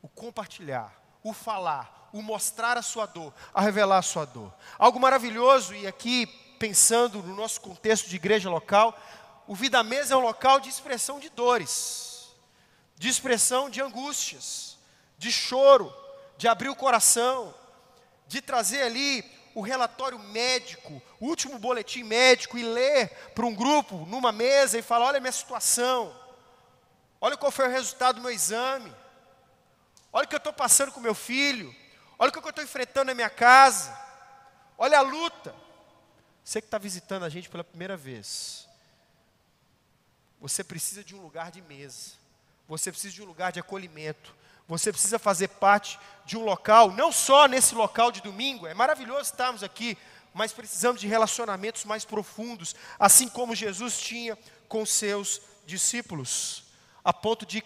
o 0.00 0.08
compartilhar, 0.08 0.92
o 1.22 1.32
falar, 1.32 2.08
o 2.12 2.20
mostrar 2.20 2.76
a 2.76 2.82
sua 2.82 3.06
dor, 3.06 3.32
a 3.54 3.60
revelar 3.60 3.98
a 3.98 4.02
sua 4.02 4.24
dor. 4.24 4.52
Algo 4.78 4.98
maravilhoso, 4.98 5.74
e 5.74 5.86
aqui 5.86 6.26
pensando 6.58 7.22
no 7.22 7.34
nosso 7.34 7.60
contexto 7.60 8.08
de 8.08 8.16
igreja 8.16 8.50
local, 8.50 8.98
o 9.46 9.54
Vida 9.54 9.82
Mesa 9.82 10.14
é 10.14 10.16
um 10.16 10.20
local 10.20 10.60
de 10.60 10.68
expressão 10.68 11.20
de 11.20 11.28
dores, 11.28 12.28
de 12.96 13.08
expressão 13.08 13.70
de 13.70 13.80
angústias, 13.80 14.78
de 15.18 15.30
choro, 15.30 15.92
de 16.36 16.48
abrir 16.48 16.68
o 16.68 16.76
coração, 16.76 17.54
de 18.32 18.40
trazer 18.40 18.82
ali 18.82 19.22
o 19.54 19.60
relatório 19.60 20.18
médico, 20.18 21.02
o 21.20 21.26
último 21.26 21.58
boletim 21.58 22.02
médico 22.02 22.56
e 22.56 22.62
ler 22.62 23.10
para 23.34 23.44
um 23.44 23.54
grupo 23.54 24.06
numa 24.06 24.32
mesa 24.32 24.78
e 24.78 24.82
falar: 24.82 25.06
olha 25.06 25.18
a 25.18 25.20
minha 25.20 25.32
situação, 25.32 26.18
olha 27.20 27.36
qual 27.36 27.52
foi 27.52 27.68
o 27.68 27.70
resultado 27.70 28.16
do 28.16 28.22
meu 28.22 28.30
exame, 28.30 28.92
olha 30.12 30.24
o 30.24 30.28
que 30.28 30.34
eu 30.34 30.38
estou 30.38 30.52
passando 30.52 30.90
com 30.92 31.00
meu 31.00 31.14
filho, 31.14 31.74
olha 32.18 32.30
o 32.30 32.32
que 32.32 32.38
eu 32.38 32.48
estou 32.48 32.64
enfrentando 32.64 33.06
na 33.06 33.14
minha 33.14 33.30
casa, 33.30 33.96
olha 34.78 34.98
a 34.98 35.02
luta. 35.02 35.54
Você 36.42 36.60
que 36.60 36.66
está 36.66 36.78
visitando 36.78 37.24
a 37.24 37.28
gente 37.28 37.48
pela 37.48 37.62
primeira 37.62 37.96
vez, 37.96 38.66
você 40.40 40.64
precisa 40.64 41.04
de 41.04 41.14
um 41.14 41.20
lugar 41.20 41.52
de 41.52 41.60
mesa, 41.60 42.12
você 42.66 42.90
precisa 42.90 43.14
de 43.14 43.22
um 43.22 43.26
lugar 43.26 43.52
de 43.52 43.60
acolhimento, 43.60 44.34
você 44.68 44.92
precisa 44.92 45.18
fazer 45.18 45.48
parte 45.48 45.98
de 46.24 46.36
um 46.36 46.44
local, 46.44 46.90
não 46.92 47.10
só 47.10 47.46
nesse 47.46 47.74
local 47.74 48.12
de 48.12 48.20
domingo, 48.20 48.66
é 48.66 48.74
maravilhoso 48.74 49.22
estarmos 49.22 49.62
aqui, 49.62 49.98
mas 50.32 50.52
precisamos 50.52 51.00
de 51.00 51.06
relacionamentos 51.06 51.84
mais 51.84 52.04
profundos, 52.04 52.74
assim 52.98 53.28
como 53.28 53.54
Jesus 53.54 53.98
tinha 53.98 54.38
com 54.68 54.86
seus 54.86 55.40
discípulos, 55.66 56.64
a 57.04 57.12
ponto 57.12 57.44
de 57.44 57.62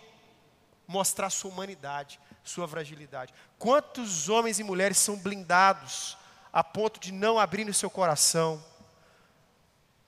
mostrar 0.86 1.30
sua 1.30 1.50
humanidade, 1.50 2.18
sua 2.42 2.66
fragilidade. 2.66 3.34
Quantos 3.58 4.28
homens 4.28 4.58
e 4.58 4.64
mulheres 4.64 4.98
são 4.98 5.16
blindados 5.16 6.16
a 6.52 6.64
ponto 6.64 6.98
de 6.98 7.12
não 7.12 7.38
abrirem 7.38 7.70
o 7.70 7.74
seu 7.74 7.90
coração, 7.90 8.64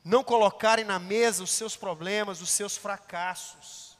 não 0.02 0.24
colocarem 0.24 0.84
na 0.84 0.98
mesa 0.98 1.42
os 1.42 1.50
seus 1.50 1.76
problemas, 1.76 2.40
os 2.40 2.50
seus 2.50 2.76
fracassos. 2.76 3.98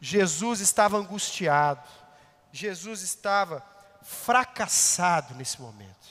Jesus 0.00 0.60
estava 0.60 0.96
angustiado. 0.96 1.86
Jesus 2.56 3.02
estava 3.02 3.62
fracassado 4.02 5.34
nesse 5.34 5.60
momento. 5.60 6.08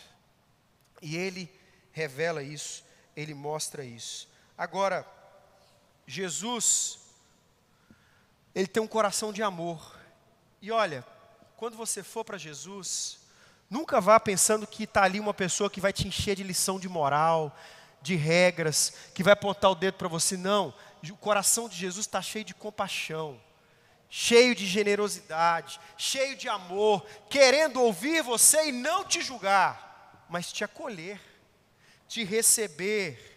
E 1.02 1.16
ele 1.16 1.52
revela 1.92 2.44
isso, 2.44 2.84
ele 3.16 3.34
mostra 3.34 3.84
isso. 3.84 4.30
Agora, 4.58 5.06
Jesus, 6.06 7.00
ele 8.54 8.68
tem 8.68 8.82
um 8.82 8.88
coração 8.88 9.34
de 9.34 9.42
amor. 9.42 10.00
E 10.62 10.72
olha, 10.72 11.06
quando 11.58 11.76
você 11.76 12.04
for 12.04 12.24
para 12.24 12.38
Jesus, 12.38 13.20
nunca 13.70 14.00
vá 14.00 14.20
pensando 14.20 14.68
que 14.68 14.84
está 14.84 15.04
ali 15.04 15.20
uma 15.20 15.34
pessoa 15.34 15.70
que 15.70 15.82
vai 15.82 15.92
te 15.92 16.08
encher 16.08 16.36
de 16.36 16.44
lição 16.44 16.80
de 16.80 16.88
moral, 16.88 17.58
de 18.02 18.16
regras, 18.16 18.94
que 19.16 19.24
vai 19.24 19.34
apontar 19.34 19.72
o 19.72 19.76
dedo 19.76 19.96
para 19.96 20.08
você. 20.08 20.38
Não, 20.38 20.74
o 21.04 21.18
coração 21.18 21.68
de 21.68 21.76
Jesus 21.76 22.06
está 22.06 22.22
cheio 22.22 22.46
de 22.46 22.54
compaixão 22.54 23.42
cheio 24.10 24.56
de 24.56 24.66
generosidade, 24.66 25.80
cheio 25.98 26.36
de 26.36 26.48
amor, 26.48 27.06
querendo 27.30 27.82
ouvir 27.82 28.22
você 28.24 28.70
e 28.70 28.72
não 28.72 29.04
te 29.04 29.22
julgar, 29.22 30.26
mas 30.30 30.52
te 30.52 30.64
acolher, 30.64 31.20
te 32.08 32.24
receber 32.24 33.36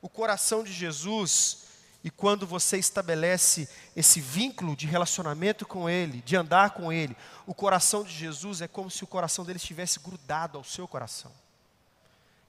o 0.00 0.08
coração 0.08 0.64
de 0.64 0.72
Jesus 0.72 1.62
e 2.04 2.10
quando 2.10 2.46
você 2.46 2.78
estabelece 2.78 3.68
esse 3.94 4.20
vínculo 4.20 4.74
de 4.74 4.86
relacionamento 4.86 5.64
com 5.64 5.88
Ele, 5.88 6.20
de 6.22 6.34
andar 6.34 6.70
com 6.70 6.92
Ele, 6.92 7.16
o 7.46 7.54
coração 7.54 8.02
de 8.02 8.12
Jesus 8.12 8.60
é 8.60 8.66
como 8.66 8.90
se 8.90 9.04
o 9.04 9.06
coração 9.06 9.44
dele 9.44 9.58
estivesse 9.58 10.00
grudado 10.00 10.58
ao 10.58 10.64
seu 10.64 10.88
coração. 10.88 11.32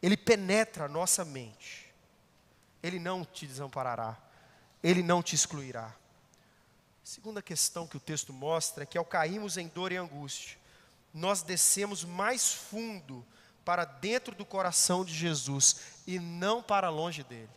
Ele 0.01 0.17
penetra 0.17 0.85
a 0.85 0.89
nossa 0.89 1.23
mente. 1.23 1.93
Ele 2.81 2.97
não 2.99 3.23
te 3.23 3.45
desamparará. 3.45 4.17
Ele 4.81 5.03
não 5.03 5.21
te 5.21 5.35
excluirá. 5.35 5.93
Segunda 7.03 7.41
questão 7.41 7.85
que 7.85 7.97
o 7.97 7.99
texto 7.99 8.31
mostra 8.31 8.83
é 8.83 8.85
que 8.85 8.97
ao 8.97 9.03
cairmos 9.03 9.57
em 9.57 9.67
dor 9.67 9.91
e 9.91 9.97
angústia, 9.97 10.57
nós 11.13 11.41
descemos 11.43 12.05
mais 12.05 12.53
fundo 12.53 13.25
para 13.65 13.83
dentro 13.83 14.33
do 14.33 14.45
coração 14.45 15.03
de 15.03 15.13
Jesus 15.13 15.81
e 16.07 16.17
não 16.17 16.63
para 16.63 16.89
longe 16.89 17.21
dele. 17.23 17.49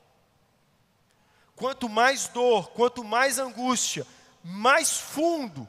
Quanto 1.54 1.88
mais 1.88 2.26
dor, 2.26 2.70
quanto 2.72 3.04
mais 3.04 3.38
angústia, 3.38 4.04
mais 4.42 4.98
fundo 4.98 5.66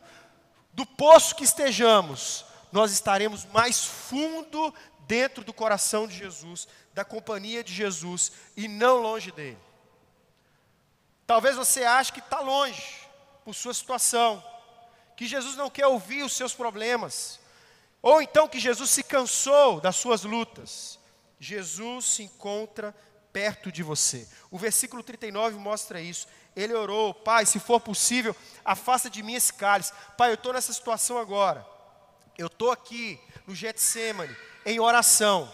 do 0.74 0.86
poço 0.86 1.36
que 1.36 1.44
estejamos, 1.44 2.46
nós 2.72 2.92
estaremos 2.92 3.46
mais 3.46 3.86
fundo 3.86 4.74
dentro 5.02 5.44
do 5.44 5.54
coração 5.54 6.08
de 6.08 6.18
Jesus, 6.18 6.68
da 6.96 7.06
companhia 7.06 7.63
de 7.63 7.74
Jesus 7.74 8.32
e 8.56 8.68
não 8.68 8.98
longe 8.98 9.32
dele. 9.32 9.60
Talvez 11.28 11.56
você 11.56 11.84
ache 11.84 12.12
que 12.12 12.20
está 12.20 12.40
longe 12.40 13.07
por 13.48 13.56
sua 13.56 13.74
situação, 13.74 14.44
que 15.16 15.26
Jesus 15.26 15.56
não 15.56 15.70
quer 15.70 15.88
ouvir 15.88 16.22
os 16.22 16.34
seus 16.34 16.54
problemas, 16.54 17.40
ou 18.02 18.22
então 18.22 18.46
que 18.46 18.60
Jesus 18.60 18.90
se 18.90 19.02
cansou 19.02 19.80
das 19.80 19.96
suas 19.96 20.26
lutas. 20.26 21.00
Jesus 21.40 22.04
se 22.04 22.24
encontra 22.24 22.94
perto 23.32 23.72
de 23.72 23.82
você. 23.82 24.28
O 24.52 24.58
versículo 24.58 25.02
39 25.02 25.56
mostra 25.60 26.02
isso. 26.02 26.28
Ele 26.58 26.74
orou, 26.74 27.14
Pai, 27.14 27.46
se 27.46 27.58
for 27.58 27.80
possível, 27.80 28.36
afasta 28.66 29.10
de 29.10 29.24
mim 29.24 29.36
esse 29.36 29.54
cálice. 29.54 29.94
Pai, 30.18 30.32
eu 30.32 30.36
estou 30.36 30.52
nessa 30.52 30.74
situação 30.74 31.18
agora. 31.18 31.66
Eu 32.38 32.48
estou 32.48 32.70
aqui 32.70 33.18
no 33.48 33.56
Getsemane, 33.56 34.36
em 34.66 34.78
oração. 34.78 35.50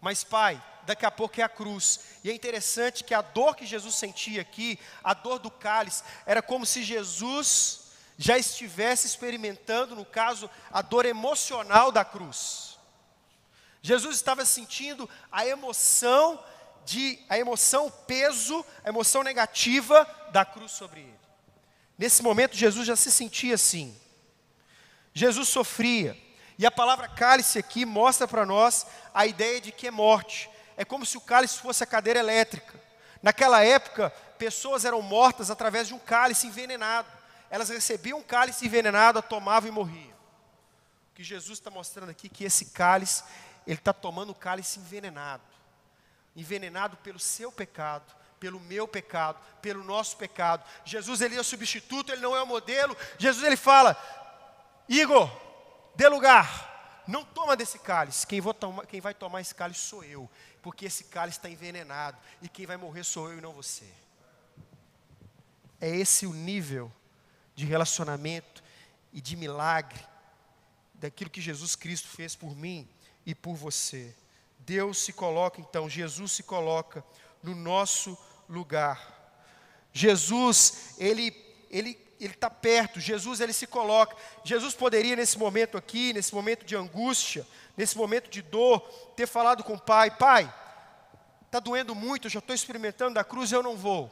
Mas, 0.00 0.24
Pai, 0.24 0.58
daqui 0.86 1.06
a 1.06 1.10
pouco 1.10 1.40
é 1.40 1.44
a 1.44 1.48
cruz. 1.48 2.00
E 2.22 2.30
é 2.30 2.34
interessante 2.34 3.04
que 3.04 3.14
a 3.14 3.22
dor 3.22 3.56
que 3.56 3.66
Jesus 3.66 3.94
sentia 3.94 4.40
aqui, 4.40 4.78
a 5.02 5.14
dor 5.14 5.38
do 5.38 5.50
cálice, 5.50 6.02
era 6.26 6.42
como 6.42 6.64
se 6.64 6.82
Jesus 6.82 7.84
já 8.16 8.38
estivesse 8.38 9.06
experimentando, 9.06 9.96
no 9.96 10.04
caso, 10.04 10.48
a 10.70 10.82
dor 10.82 11.04
emocional 11.04 11.90
da 11.90 12.04
cruz. 12.04 12.78
Jesus 13.82 14.16
estava 14.16 14.44
sentindo 14.44 15.08
a 15.30 15.46
emoção 15.46 16.42
de 16.84 17.18
a 17.28 17.38
emoção, 17.38 17.86
o 17.86 17.90
peso, 17.90 18.64
a 18.84 18.88
emoção 18.88 19.22
negativa 19.22 20.06
da 20.32 20.44
cruz 20.44 20.72
sobre 20.72 21.00
ele. 21.00 21.20
Nesse 21.96 22.22
momento 22.22 22.56
Jesus 22.56 22.86
já 22.86 22.96
se 22.96 23.10
sentia 23.10 23.54
assim. 23.54 23.94
Jesus 25.12 25.48
sofria. 25.48 26.16
E 26.58 26.66
a 26.66 26.70
palavra 26.70 27.08
cálice 27.08 27.58
aqui 27.58 27.84
mostra 27.84 28.28
para 28.28 28.46
nós 28.46 28.86
a 29.12 29.26
ideia 29.26 29.60
de 29.60 29.72
que 29.72 29.88
é 29.88 29.90
morte. 29.90 30.48
É 30.76 30.84
como 30.84 31.06
se 31.06 31.16
o 31.16 31.20
cálice 31.20 31.58
fosse 31.58 31.82
a 31.82 31.86
cadeira 31.86 32.18
elétrica. 32.18 32.80
Naquela 33.22 33.64
época, 33.64 34.10
pessoas 34.38 34.84
eram 34.84 35.00
mortas 35.00 35.50
através 35.50 35.88
de 35.88 35.94
um 35.94 35.98
cálice 35.98 36.46
envenenado. 36.46 37.08
Elas 37.50 37.68
recebiam 37.68 38.18
um 38.18 38.22
cálice 38.22 38.66
envenenado, 38.66 39.18
a 39.18 39.22
tomavam 39.22 39.68
e 39.68 39.72
morriam. 39.72 40.14
O 41.12 41.14
que 41.14 41.24
Jesus 41.24 41.58
está 41.58 41.70
mostrando 41.70 42.10
aqui 42.10 42.26
é 42.26 42.30
que 42.30 42.44
esse 42.44 42.66
cálice, 42.66 43.22
ele 43.66 43.78
está 43.78 43.92
tomando 43.92 44.30
o 44.30 44.34
cálice 44.34 44.80
envenenado 44.80 45.54
envenenado 46.36 46.96
pelo 46.98 47.18
seu 47.18 47.52
pecado, 47.52 48.14
pelo 48.40 48.58
meu 48.60 48.86
pecado, 48.86 49.38
pelo 49.62 49.84
nosso 49.84 50.16
pecado. 50.16 50.64
Jesus 50.84 51.20
ele 51.20 51.36
é 51.36 51.40
o 51.40 51.44
substituto, 51.44 52.12
ele 52.12 52.20
não 52.20 52.36
é 52.36 52.42
o 52.42 52.46
modelo. 52.46 52.96
Jesus 53.18 53.44
ele 53.44 53.56
fala: 53.56 53.96
Igor, 54.88 55.30
dê 55.94 56.08
lugar, 56.08 57.02
não 57.06 57.24
toma 57.24 57.56
desse 57.56 57.78
cálice. 57.78 58.26
Quem, 58.26 58.42
quem 58.88 59.00
vai 59.00 59.14
tomar 59.14 59.40
esse 59.40 59.54
cálice 59.54 59.80
sou 59.80 60.04
eu, 60.04 60.28
porque 60.64 60.86
esse 60.86 61.04
cálice 61.04 61.36
está 61.38 61.50
envenenado 61.50 62.16
e 62.40 62.48
quem 62.48 62.64
vai 62.64 62.78
morrer 62.78 63.04
sou 63.04 63.30
eu 63.30 63.36
e 63.36 63.40
não 63.42 63.52
você. 63.52 63.84
É 65.78 65.94
esse 65.94 66.24
o 66.24 66.32
nível 66.32 66.90
de 67.54 67.66
relacionamento 67.66 68.64
e 69.12 69.20
de 69.20 69.36
milagre 69.36 70.02
daquilo 70.94 71.28
que 71.28 71.42
Jesus 71.42 71.76
Cristo 71.76 72.08
fez 72.08 72.34
por 72.34 72.56
mim 72.56 72.88
e 73.26 73.34
por 73.34 73.54
você. 73.54 74.16
Deus 74.60 74.96
se 75.04 75.12
coloca, 75.12 75.60
então, 75.60 75.86
Jesus 75.86 76.32
se 76.32 76.42
coloca 76.42 77.04
no 77.42 77.54
nosso 77.54 78.16
lugar. 78.48 79.12
Jesus, 79.92 80.94
ele 80.96 81.44
ele 81.70 81.94
ele 82.24 82.34
está 82.34 82.48
perto. 82.48 83.00
Jesus 83.00 83.40
ele 83.40 83.52
se 83.52 83.66
coloca. 83.66 84.16
Jesus 84.44 84.74
poderia 84.74 85.16
nesse 85.16 85.38
momento 85.38 85.76
aqui, 85.76 86.12
nesse 86.12 86.34
momento 86.34 86.64
de 86.64 86.76
angústia, 86.76 87.46
nesse 87.76 87.96
momento 87.96 88.30
de 88.30 88.42
dor, 88.42 88.80
ter 89.16 89.26
falado 89.26 89.62
com 89.62 89.74
o 89.74 89.80
Pai: 89.80 90.10
Pai, 90.10 90.52
está 91.46 91.60
doendo 91.60 91.94
muito. 91.94 92.26
Eu 92.26 92.30
já 92.30 92.38
estou 92.38 92.54
experimentando 92.54 93.14
da 93.14 93.24
cruz. 93.24 93.52
Eu 93.52 93.62
não 93.62 93.76
vou. 93.76 94.10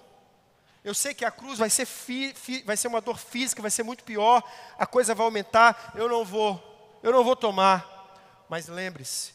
Eu 0.84 0.94
sei 0.94 1.14
que 1.14 1.24
a 1.24 1.30
cruz 1.30 1.58
vai 1.58 1.70
ser 1.70 1.86
fi, 1.86 2.34
fi, 2.34 2.62
vai 2.62 2.76
ser 2.76 2.88
uma 2.88 3.00
dor 3.00 3.16
física, 3.16 3.62
vai 3.62 3.70
ser 3.70 3.84
muito 3.84 4.02
pior. 4.02 4.42
A 4.76 4.86
coisa 4.86 5.14
vai 5.14 5.24
aumentar. 5.24 5.92
Eu 5.94 6.08
não 6.08 6.24
vou. 6.24 7.00
Eu 7.02 7.12
não 7.12 7.22
vou 7.22 7.36
tomar. 7.36 8.44
Mas 8.48 8.68
lembre-se, 8.68 9.32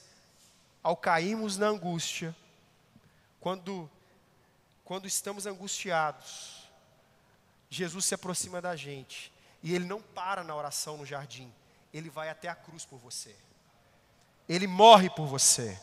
ao 0.83 0.95
cairmos 0.95 1.57
na 1.57 1.67
angústia, 1.67 2.35
quando, 3.39 3.89
quando 4.83 5.07
estamos 5.07 5.45
angustiados, 5.45 6.56
Jesus 7.69 8.05
se 8.05 8.15
aproxima 8.15 8.61
da 8.61 8.75
gente 8.75 9.31
e 9.61 9.75
ele 9.75 9.85
não 9.85 10.01
para 10.01 10.43
na 10.43 10.55
oração 10.55 10.97
no 10.97 11.05
jardim, 11.05 11.51
ele 11.93 12.09
vai 12.09 12.29
até 12.29 12.47
a 12.47 12.55
cruz 12.55 12.85
por 12.85 12.97
você. 12.99 13.35
Ele 14.47 14.67
morre 14.67 15.09
por 15.09 15.25
você. 15.25 15.77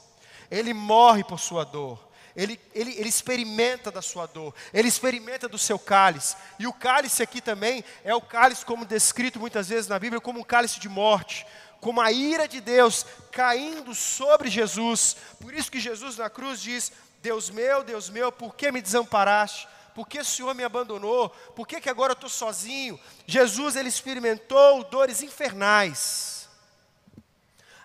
Ele 0.51 0.73
morre 0.73 1.25
por 1.25 1.38
sua 1.38 1.64
dor. 1.64 2.12
Ele, 2.37 2.61
ele, 2.75 2.92
ele 2.99 3.09
experimenta 3.09 3.92
da 3.92 4.03
sua 4.03 4.27
dor, 4.27 4.53
ele 4.73 4.88
experimenta 4.88 5.49
do 5.49 5.57
seu 5.57 5.79
cálice. 5.79 6.37
E 6.59 6.66
o 6.66 6.73
cálice 6.73 7.23
aqui 7.23 7.40
também 7.40 7.85
é 8.03 8.12
o 8.12 8.20
cálice, 8.20 8.66
como 8.66 8.85
descrito 8.85 9.38
muitas 9.38 9.68
vezes 9.68 9.87
na 9.87 9.99
Bíblia, 10.01 10.20
como 10.20 10.40
um 10.40 10.44
cálice 10.44 10.81
de 10.81 10.88
morte, 10.88 11.47
como 11.81 12.01
a 12.01 12.11
ira 12.11 12.49
de 12.49 12.61
Deus 12.61 13.07
caindo 13.31 13.94
sobre 13.94 14.51
Jesus. 14.51 15.16
Por 15.40 15.55
isso 15.55 15.70
que 15.70 15.79
Jesus 15.79 16.16
na 16.16 16.29
cruz 16.29 16.61
diz: 16.61 16.90
Deus 17.23 17.51
meu, 17.51 17.85
Deus 17.85 18.11
meu, 18.11 18.33
por 18.33 18.57
que 18.57 18.73
me 18.73 18.83
desamparaste? 18.83 19.68
Por 19.95 20.09
que 20.09 20.19
o 20.19 20.25
Senhor 20.25 20.55
me 20.55 20.65
abandonou? 20.65 21.31
Por 21.55 21.69
que, 21.69 21.81
que 21.81 21.89
agora 21.89 22.13
eu 22.13 22.15
estou 22.15 22.29
sozinho? 22.29 22.99
Jesus 23.27 23.77
ele 23.77 23.89
experimentou 23.89 24.83
dores 24.85 25.23
infernais. 25.23 26.49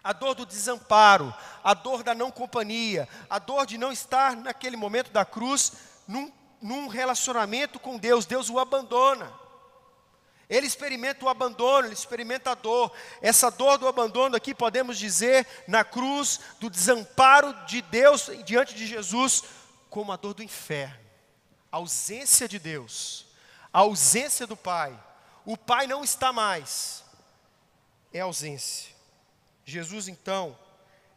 A 0.04 0.12
dor 0.12 0.34
do 0.34 0.46
desamparo, 0.46 1.34
a 1.64 1.74
dor 1.74 2.02
da 2.02 2.16
não 2.16 2.32
companhia, 2.32 3.08
a 3.30 3.38
dor 3.38 3.66
de 3.68 3.78
não 3.78 3.92
estar 3.92 4.36
naquele 4.36 4.76
momento 4.76 5.12
da 5.12 5.24
cruz 5.24 5.74
num, 6.08 6.32
num 6.60 6.88
relacionamento 6.88 7.80
com 7.80 7.98
Deus. 7.98 8.26
Deus 8.26 8.50
o 8.50 8.58
abandona. 8.58 9.32
Ele 10.50 10.66
experimenta 10.66 11.24
o 11.24 11.30
abandono, 11.30 11.86
ele 11.86 11.94
experimenta 11.94 12.52
a 12.52 12.56
dor. 12.56 12.92
Essa 13.22 13.52
dor 13.52 13.78
do 13.78 13.88
abandono 13.88 14.36
aqui 14.36 14.56
podemos 14.56 14.98
dizer 14.98 15.46
na 15.68 15.84
cruz 15.84 16.40
do 16.60 16.72
desamparo 16.72 17.54
de 17.68 17.84
Deus 17.84 18.32
diante 18.46 18.74
de 18.74 18.88
Jesus, 18.88 19.44
como 19.92 20.12
a 20.12 20.16
dor 20.16 20.34
do 20.34 20.42
inferno. 20.42 21.09
A 21.72 21.78
ausência 21.78 22.48
de 22.48 22.60
Deus, 22.60 23.26
a 23.72 23.80
ausência 23.80 24.48
do 24.48 24.58
Pai. 24.58 24.98
O 25.46 25.56
Pai 25.58 25.88
não 25.88 26.04
está 26.04 26.34
mais. 26.34 27.04
É 28.14 28.20
ausência. 28.22 28.96
Jesus 29.66 30.08
então, 30.08 30.58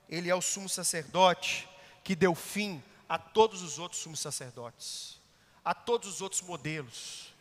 ele 0.09 0.29
é 0.29 0.35
o 0.35 0.43
sumo 0.43 0.69
sacerdote 0.69 1.69
que 2.05 2.15
deu 2.15 2.35
fim 2.35 2.83
a 3.09 3.19
todos 3.19 3.63
os 3.63 3.79
outros 3.79 4.03
sumos 4.03 4.21
sacerdotes, 4.21 5.19
a 5.65 5.75
todos 5.75 6.09
os 6.09 6.21
outros 6.21 6.43
modelos 6.43 7.33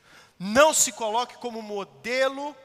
não 0.44 0.74
se 0.74 0.92
coloque 0.92 1.38
como 1.38 1.62
modelo, 1.62 2.56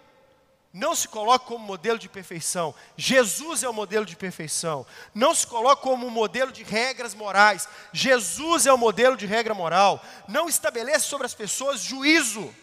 não 0.76 0.94
se 0.94 1.08
coloque 1.08 1.46
como 1.46 1.64
modelo 1.64 1.98
de 1.98 2.06
perfeição. 2.06 2.74
Jesus 2.98 3.62
é 3.62 3.68
o 3.68 3.72
modelo 3.72 4.04
de 4.04 4.14
perfeição. 4.14 4.86
Não 5.14 5.34
se 5.34 5.46
coloque 5.46 5.82
como 5.82 6.10
modelo 6.10 6.52
de 6.52 6.62
regras 6.62 7.14
morais. 7.14 7.66
Jesus 7.94 8.66
é 8.66 8.72
o 8.72 8.76
modelo 8.76 9.16
de 9.16 9.24
regra 9.24 9.54
moral. 9.54 10.04
Não 10.28 10.50
estabeleça 10.50 11.06
sobre 11.06 11.24
as 11.24 11.32
pessoas 11.32 11.80
juízo. 11.80 12.54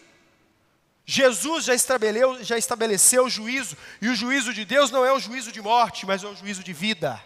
Jesus 1.04 1.64
já 1.64 1.74
estabeleceu, 1.74 2.44
já 2.44 2.56
estabeleceu 2.56 3.24
o 3.24 3.28
juízo, 3.28 3.76
e 4.00 4.08
o 4.08 4.14
juízo 4.14 4.54
de 4.54 4.64
Deus 4.64 4.92
não 4.92 5.04
é 5.04 5.12
o 5.12 5.18
juízo 5.18 5.50
de 5.50 5.60
morte, 5.60 6.06
mas 6.06 6.22
é 6.22 6.28
o 6.28 6.36
juízo 6.36 6.62
de 6.62 6.72
vida. 6.72 7.20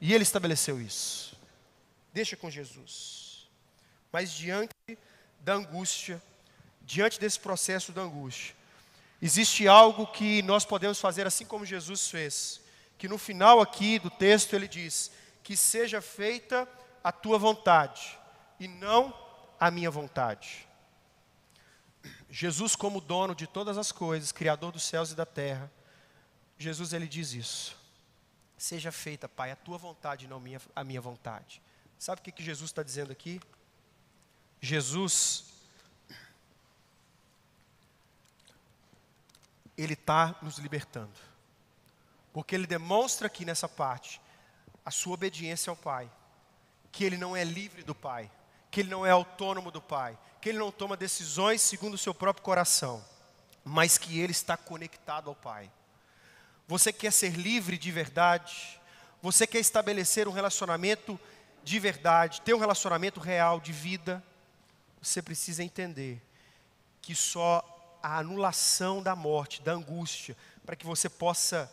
E 0.00 0.14
ele 0.14 0.22
estabeleceu 0.22 0.80
isso. 0.80 1.36
Deixa 2.14 2.34
com 2.34 2.50
Jesus. 2.50 3.46
Mas 4.10 4.32
diante 4.32 4.72
da 5.38 5.52
angústia, 5.52 6.20
diante 6.80 7.20
desse 7.20 7.38
processo 7.38 7.92
da 7.92 8.00
angústia, 8.00 8.61
existe 9.22 9.68
algo 9.68 10.06
que 10.06 10.42
nós 10.42 10.64
podemos 10.64 11.00
fazer 11.00 11.26
assim 11.26 11.46
como 11.46 11.64
Jesus 11.64 12.10
fez, 12.10 12.60
que 12.98 13.08
no 13.08 13.16
final 13.16 13.60
aqui 13.60 13.98
do 13.98 14.10
texto 14.10 14.54
ele 14.54 14.66
diz: 14.66 15.10
que 15.42 15.56
seja 15.56 16.02
feita 16.02 16.68
a 17.02 17.10
tua 17.10 17.38
vontade 17.38 18.18
e 18.58 18.68
não 18.68 19.16
a 19.58 19.70
minha 19.70 19.90
vontade. 19.90 20.68
Jesus, 22.28 22.74
como 22.74 23.00
dono 23.00 23.34
de 23.34 23.46
todas 23.46 23.78
as 23.78 23.92
coisas, 23.92 24.32
Criador 24.32 24.72
dos 24.72 24.82
céus 24.82 25.12
e 25.12 25.14
da 25.14 25.26
terra, 25.26 25.70
Jesus 26.58 26.92
ele 26.92 27.06
diz 27.06 27.32
isso. 27.32 27.76
Seja 28.56 28.90
feita, 28.90 29.28
Pai, 29.28 29.50
a 29.50 29.56
tua 29.56 29.76
vontade, 29.76 30.26
não 30.26 30.40
minha, 30.40 30.60
a 30.74 30.82
minha 30.82 31.00
vontade. 31.00 31.60
Sabe 31.98 32.20
o 32.20 32.24
que, 32.24 32.32
que 32.32 32.42
Jesus 32.42 32.70
está 32.70 32.82
dizendo 32.82 33.12
aqui? 33.12 33.40
Jesus, 34.60 35.51
ele 39.76 39.94
está 39.94 40.34
nos 40.42 40.58
libertando. 40.58 41.12
Porque 42.32 42.54
ele 42.54 42.66
demonstra 42.66 43.26
aqui 43.26 43.44
nessa 43.44 43.68
parte 43.68 44.20
a 44.84 44.90
sua 44.90 45.14
obediência 45.14 45.70
ao 45.70 45.76
Pai, 45.76 46.10
que 46.90 47.04
ele 47.04 47.16
não 47.16 47.36
é 47.36 47.44
livre 47.44 47.82
do 47.82 47.94
Pai, 47.94 48.30
que 48.70 48.80
ele 48.80 48.90
não 48.90 49.04
é 49.06 49.10
autônomo 49.10 49.70
do 49.70 49.80
Pai, 49.80 50.18
que 50.40 50.48
ele 50.48 50.58
não 50.58 50.72
toma 50.72 50.96
decisões 50.96 51.60
segundo 51.60 51.94
o 51.94 51.98
seu 51.98 52.14
próprio 52.14 52.42
coração, 52.42 53.04
mas 53.64 53.96
que 53.96 54.18
ele 54.18 54.32
está 54.32 54.56
conectado 54.56 55.28
ao 55.28 55.36
Pai. 55.36 55.70
Você 56.66 56.92
quer 56.92 57.12
ser 57.12 57.32
livre 57.32 57.76
de 57.78 57.90
verdade? 57.90 58.80
Você 59.20 59.46
quer 59.46 59.60
estabelecer 59.60 60.26
um 60.26 60.32
relacionamento 60.32 61.18
de 61.62 61.78
verdade, 61.78 62.40
ter 62.40 62.54
um 62.54 62.58
relacionamento 62.58 63.20
real 63.20 63.60
de 63.60 63.72
vida? 63.72 64.22
Você 65.00 65.22
precisa 65.22 65.62
entender 65.62 66.20
que 67.00 67.14
só 67.14 67.71
a 68.02 68.18
anulação 68.18 69.02
da 69.02 69.14
morte, 69.14 69.62
da 69.62 69.72
angústia, 69.72 70.36
para 70.64 70.76
que 70.76 70.86
você 70.86 71.08
possa 71.08 71.70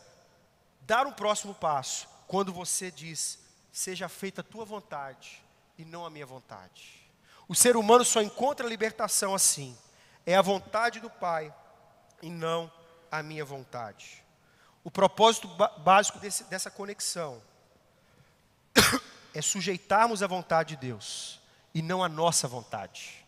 dar 0.82 1.06
um 1.08 1.12
próximo 1.12 1.54
passo, 1.54 2.08
quando 2.28 2.54
você 2.54 2.92
diz: 2.92 3.40
Seja 3.72 4.10
feita 4.10 4.42
a 4.42 4.44
tua 4.44 4.66
vontade 4.66 5.42
e 5.78 5.86
não 5.86 6.06
a 6.06 6.10
minha 6.10 6.26
vontade. 6.26 7.00
O 7.48 7.56
ser 7.56 7.76
humano 7.76 8.06
só 8.06 8.22
encontra 8.22 8.68
libertação 8.68 9.34
assim. 9.34 9.76
É 10.26 10.36
a 10.36 10.42
vontade 10.42 11.00
do 11.00 11.10
Pai 11.10 11.54
e 12.22 12.30
não 12.30 12.72
a 13.12 13.24
minha 13.24 13.44
vontade. 13.44 14.24
O 14.84 14.92
propósito 14.92 15.48
básico 15.80 16.20
desse, 16.20 16.44
dessa 16.46 16.70
conexão 16.70 17.42
é 19.34 19.42
sujeitarmos 19.42 20.22
a 20.22 20.28
vontade 20.28 20.76
de 20.76 20.88
Deus 20.88 21.40
e 21.74 21.82
não 21.82 22.04
a 22.04 22.10
nossa 22.10 22.48
vontade. 22.48 23.26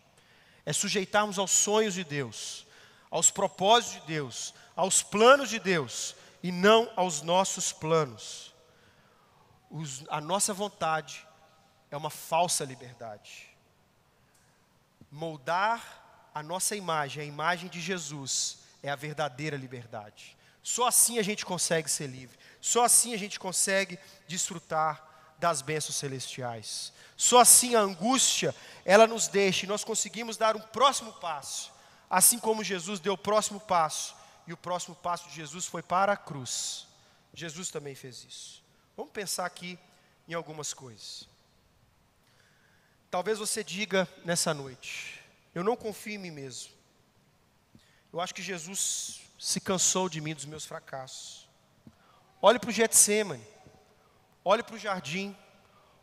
É 0.64 0.72
sujeitarmos 0.72 1.38
aos 1.38 1.50
sonhos 1.50 1.94
de 1.94 2.04
Deus, 2.04 2.66
aos 3.12 3.30
propósitos 3.30 4.00
de 4.00 4.06
Deus, 4.06 4.54
aos 4.74 5.02
planos 5.02 5.50
de 5.50 5.58
Deus 5.58 6.16
e 6.42 6.50
não 6.50 6.90
aos 6.96 7.20
nossos 7.20 7.70
planos. 7.70 8.54
Os, 9.70 10.02
a 10.08 10.18
nossa 10.18 10.54
vontade 10.54 11.26
é 11.90 11.96
uma 11.96 12.08
falsa 12.08 12.64
liberdade. 12.64 13.50
Moldar 15.10 16.30
a 16.34 16.42
nossa 16.42 16.74
imagem, 16.74 17.22
a 17.22 17.26
imagem 17.26 17.68
de 17.68 17.82
Jesus, 17.82 18.60
é 18.82 18.88
a 18.88 18.96
verdadeira 18.96 19.58
liberdade. 19.58 20.34
Só 20.62 20.86
assim 20.86 21.18
a 21.18 21.22
gente 21.22 21.44
consegue 21.44 21.90
ser 21.90 22.06
livre. 22.06 22.38
Só 22.62 22.82
assim 22.82 23.12
a 23.12 23.18
gente 23.18 23.38
consegue 23.38 23.98
desfrutar 24.26 25.06
das 25.38 25.60
bênçãos 25.60 25.96
celestiais. 25.96 26.94
Só 27.14 27.40
assim 27.40 27.74
a 27.74 27.80
angústia, 27.80 28.54
ela 28.86 29.06
nos 29.06 29.28
deixa 29.28 29.66
e 29.66 29.68
nós 29.68 29.84
conseguimos 29.84 30.38
dar 30.38 30.56
um 30.56 30.60
próximo 30.60 31.12
passo. 31.14 31.72
Assim 32.12 32.38
como 32.38 32.62
Jesus 32.62 33.00
deu 33.00 33.14
o 33.14 33.18
próximo 33.18 33.58
passo, 33.58 34.14
e 34.46 34.52
o 34.52 34.56
próximo 34.56 34.94
passo 34.94 35.30
de 35.30 35.34
Jesus 35.34 35.64
foi 35.64 35.82
para 35.82 36.12
a 36.12 36.16
cruz. 36.16 36.86
Jesus 37.32 37.70
também 37.70 37.94
fez 37.94 38.22
isso. 38.28 38.62
Vamos 38.94 39.12
pensar 39.12 39.46
aqui 39.46 39.78
em 40.28 40.34
algumas 40.34 40.74
coisas. 40.74 41.26
Talvez 43.10 43.38
você 43.38 43.64
diga 43.64 44.06
nessa 44.26 44.52
noite: 44.52 45.24
Eu 45.54 45.64
não 45.64 45.74
confio 45.74 46.16
em 46.16 46.18
mim 46.18 46.30
mesmo. 46.30 46.70
Eu 48.12 48.20
acho 48.20 48.34
que 48.34 48.42
Jesus 48.42 49.22
se 49.38 49.58
cansou 49.58 50.06
de 50.06 50.20
mim, 50.20 50.34
dos 50.34 50.44
meus 50.44 50.66
fracassos. 50.66 51.48
Olhe 52.42 52.58
para 52.58 52.68
o 52.68 52.72
Getsemane. 52.74 53.42
Olhe 54.44 54.62
para 54.62 54.76
o 54.76 54.78
jardim. 54.78 55.34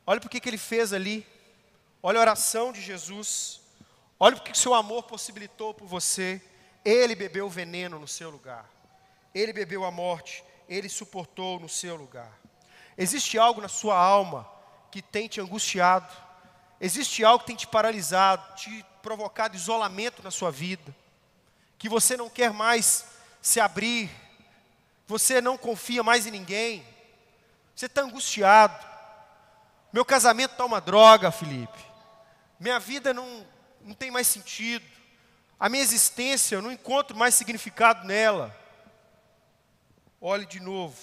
Olhe 0.07 0.19
para 0.19 0.25
o 0.27 0.31
que, 0.31 0.39
que 0.39 0.49
ele 0.49 0.57
fez 0.57 0.91
ali. 0.91 1.23
Olhe 2.01 2.17
a 2.17 2.21
oração 2.21 2.73
de 2.73 2.81
Jesus. 2.81 3.61
Olhe 4.19 4.35
para 4.35 4.41
o 4.41 4.51
que 4.51 4.57
seu 4.57 4.73
amor 4.73 5.03
possibilitou 5.03 5.73
por 5.73 5.87
você. 5.87 6.41
Ele 6.83 7.15
bebeu 7.15 7.45
o 7.45 7.49
veneno 7.49 7.97
no 7.97 8.07
seu 8.07 8.29
lugar. 8.29 8.69
Ele 9.33 9.53
bebeu 9.53 9.85
a 9.85 9.91
morte. 9.91 10.43
Ele 10.67 10.89
suportou 10.89 11.59
no 11.59 11.69
seu 11.69 11.95
lugar. 11.95 12.31
Existe 12.97 13.37
algo 13.37 13.61
na 13.61 13.69
sua 13.69 13.97
alma 13.97 14.47
que 14.91 15.01
tem 15.01 15.27
te 15.27 15.39
angustiado. 15.39 16.13
Existe 16.81 17.23
algo 17.23 17.39
que 17.39 17.47
tem 17.47 17.55
te 17.55 17.67
paralisado, 17.67 18.55
te 18.55 18.85
provocado 19.01 19.55
isolamento 19.55 20.21
na 20.21 20.31
sua 20.31 20.51
vida. 20.51 20.95
Que 21.77 21.87
você 21.87 22.17
não 22.17 22.29
quer 22.29 22.51
mais 22.51 23.05
se 23.41 23.59
abrir, 23.59 24.09
você 25.07 25.41
não 25.41 25.57
confia 25.57 26.03
mais 26.03 26.25
em 26.27 26.31
ninguém, 26.31 26.85
você 27.75 27.85
está 27.85 28.01
angustiado. 28.01 28.85
Meu 29.91 30.05
casamento 30.05 30.51
está 30.51 30.65
uma 30.65 30.81
droga, 30.81 31.31
Felipe. 31.31 31.79
Minha 32.59 32.79
vida 32.79 33.13
não, 33.13 33.45
não 33.81 33.93
tem 33.93 34.11
mais 34.11 34.27
sentido. 34.27 34.85
A 35.59 35.67
minha 35.67 35.83
existência, 35.83 36.55
eu 36.55 36.61
não 36.61 36.71
encontro 36.71 37.17
mais 37.17 37.35
significado 37.35 38.07
nela. 38.07 38.55
Olhe 40.21 40.45
de 40.45 40.59
novo 40.59 40.97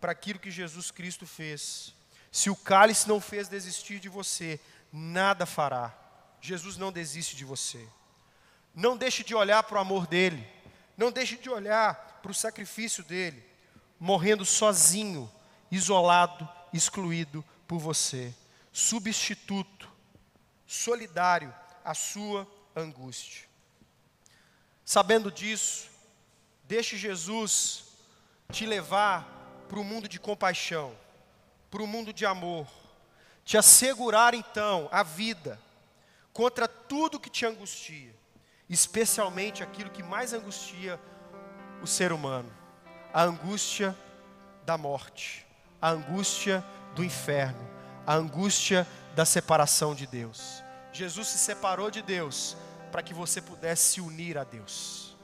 para 0.00 0.12
aquilo 0.12 0.38
que 0.38 0.50
Jesus 0.50 0.90
Cristo 0.90 1.26
fez. 1.26 1.94
Se 2.30 2.50
o 2.50 2.56
cálice 2.56 3.08
não 3.08 3.20
fez 3.20 3.48
desistir 3.48 3.98
de 3.98 4.08
você, 4.08 4.60
nada 4.92 5.44
fará. 5.44 5.94
Jesus 6.40 6.76
não 6.76 6.92
desiste 6.92 7.36
de 7.36 7.44
você. 7.44 7.86
Não 8.74 8.96
deixe 8.96 9.24
de 9.24 9.34
olhar 9.34 9.62
para 9.62 9.78
o 9.78 9.80
amor 9.80 10.06
dele. 10.06 10.46
Não 10.96 11.10
deixe 11.10 11.36
de 11.36 11.50
olhar 11.50 12.20
para 12.22 12.30
o 12.30 12.34
sacrifício 12.34 13.04
dele, 13.04 13.44
morrendo 13.98 14.44
sozinho, 14.44 15.30
isolado, 15.70 16.48
excluído 16.72 17.44
por 17.66 17.78
você, 17.78 18.34
substituto, 18.72 19.88
solidário 20.66 21.54
à 21.88 21.94
sua 21.94 22.46
angústia. 22.74 23.48
Sabendo 24.84 25.30
disso, 25.30 25.88
deixe 26.64 26.96
Jesus 26.96 27.84
te 28.52 28.66
levar 28.66 29.24
para 29.68 29.78
o 29.78 29.84
mundo 29.84 30.08
de 30.08 30.18
compaixão, 30.18 30.96
para 31.70 31.82
o 31.82 31.86
mundo 31.86 32.12
de 32.12 32.24
amor, 32.24 32.66
te 33.44 33.56
assegurar 33.56 34.34
então 34.34 34.88
a 34.92 35.02
vida 35.02 35.60
contra 36.32 36.68
tudo 36.68 37.20
que 37.20 37.30
te 37.30 37.44
angustia 37.44 38.18
especialmente 38.68 39.62
aquilo 39.62 39.90
que 39.90 40.02
mais 40.02 40.32
angustia 40.32 41.00
o 41.82 41.86
ser 41.86 42.12
humano: 42.12 42.50
a 43.12 43.22
angústia 43.22 43.96
da 44.64 44.76
morte, 44.76 45.46
a 45.80 45.90
angústia 45.90 46.64
do 46.94 47.02
inferno, 47.02 47.68
a 48.06 48.14
angústia 48.14 48.86
da 49.14 49.24
separação 49.24 49.94
de 49.94 50.06
Deus. 50.06 50.62
Jesus 50.98 51.28
se 51.28 51.38
separou 51.38 51.92
de 51.92 52.02
Deus 52.02 52.56
para 52.90 53.04
que 53.04 53.14
você 53.14 53.40
pudesse 53.40 53.92
se 53.92 54.00
unir 54.00 54.36
a 54.36 54.42
Deus. 54.42 55.16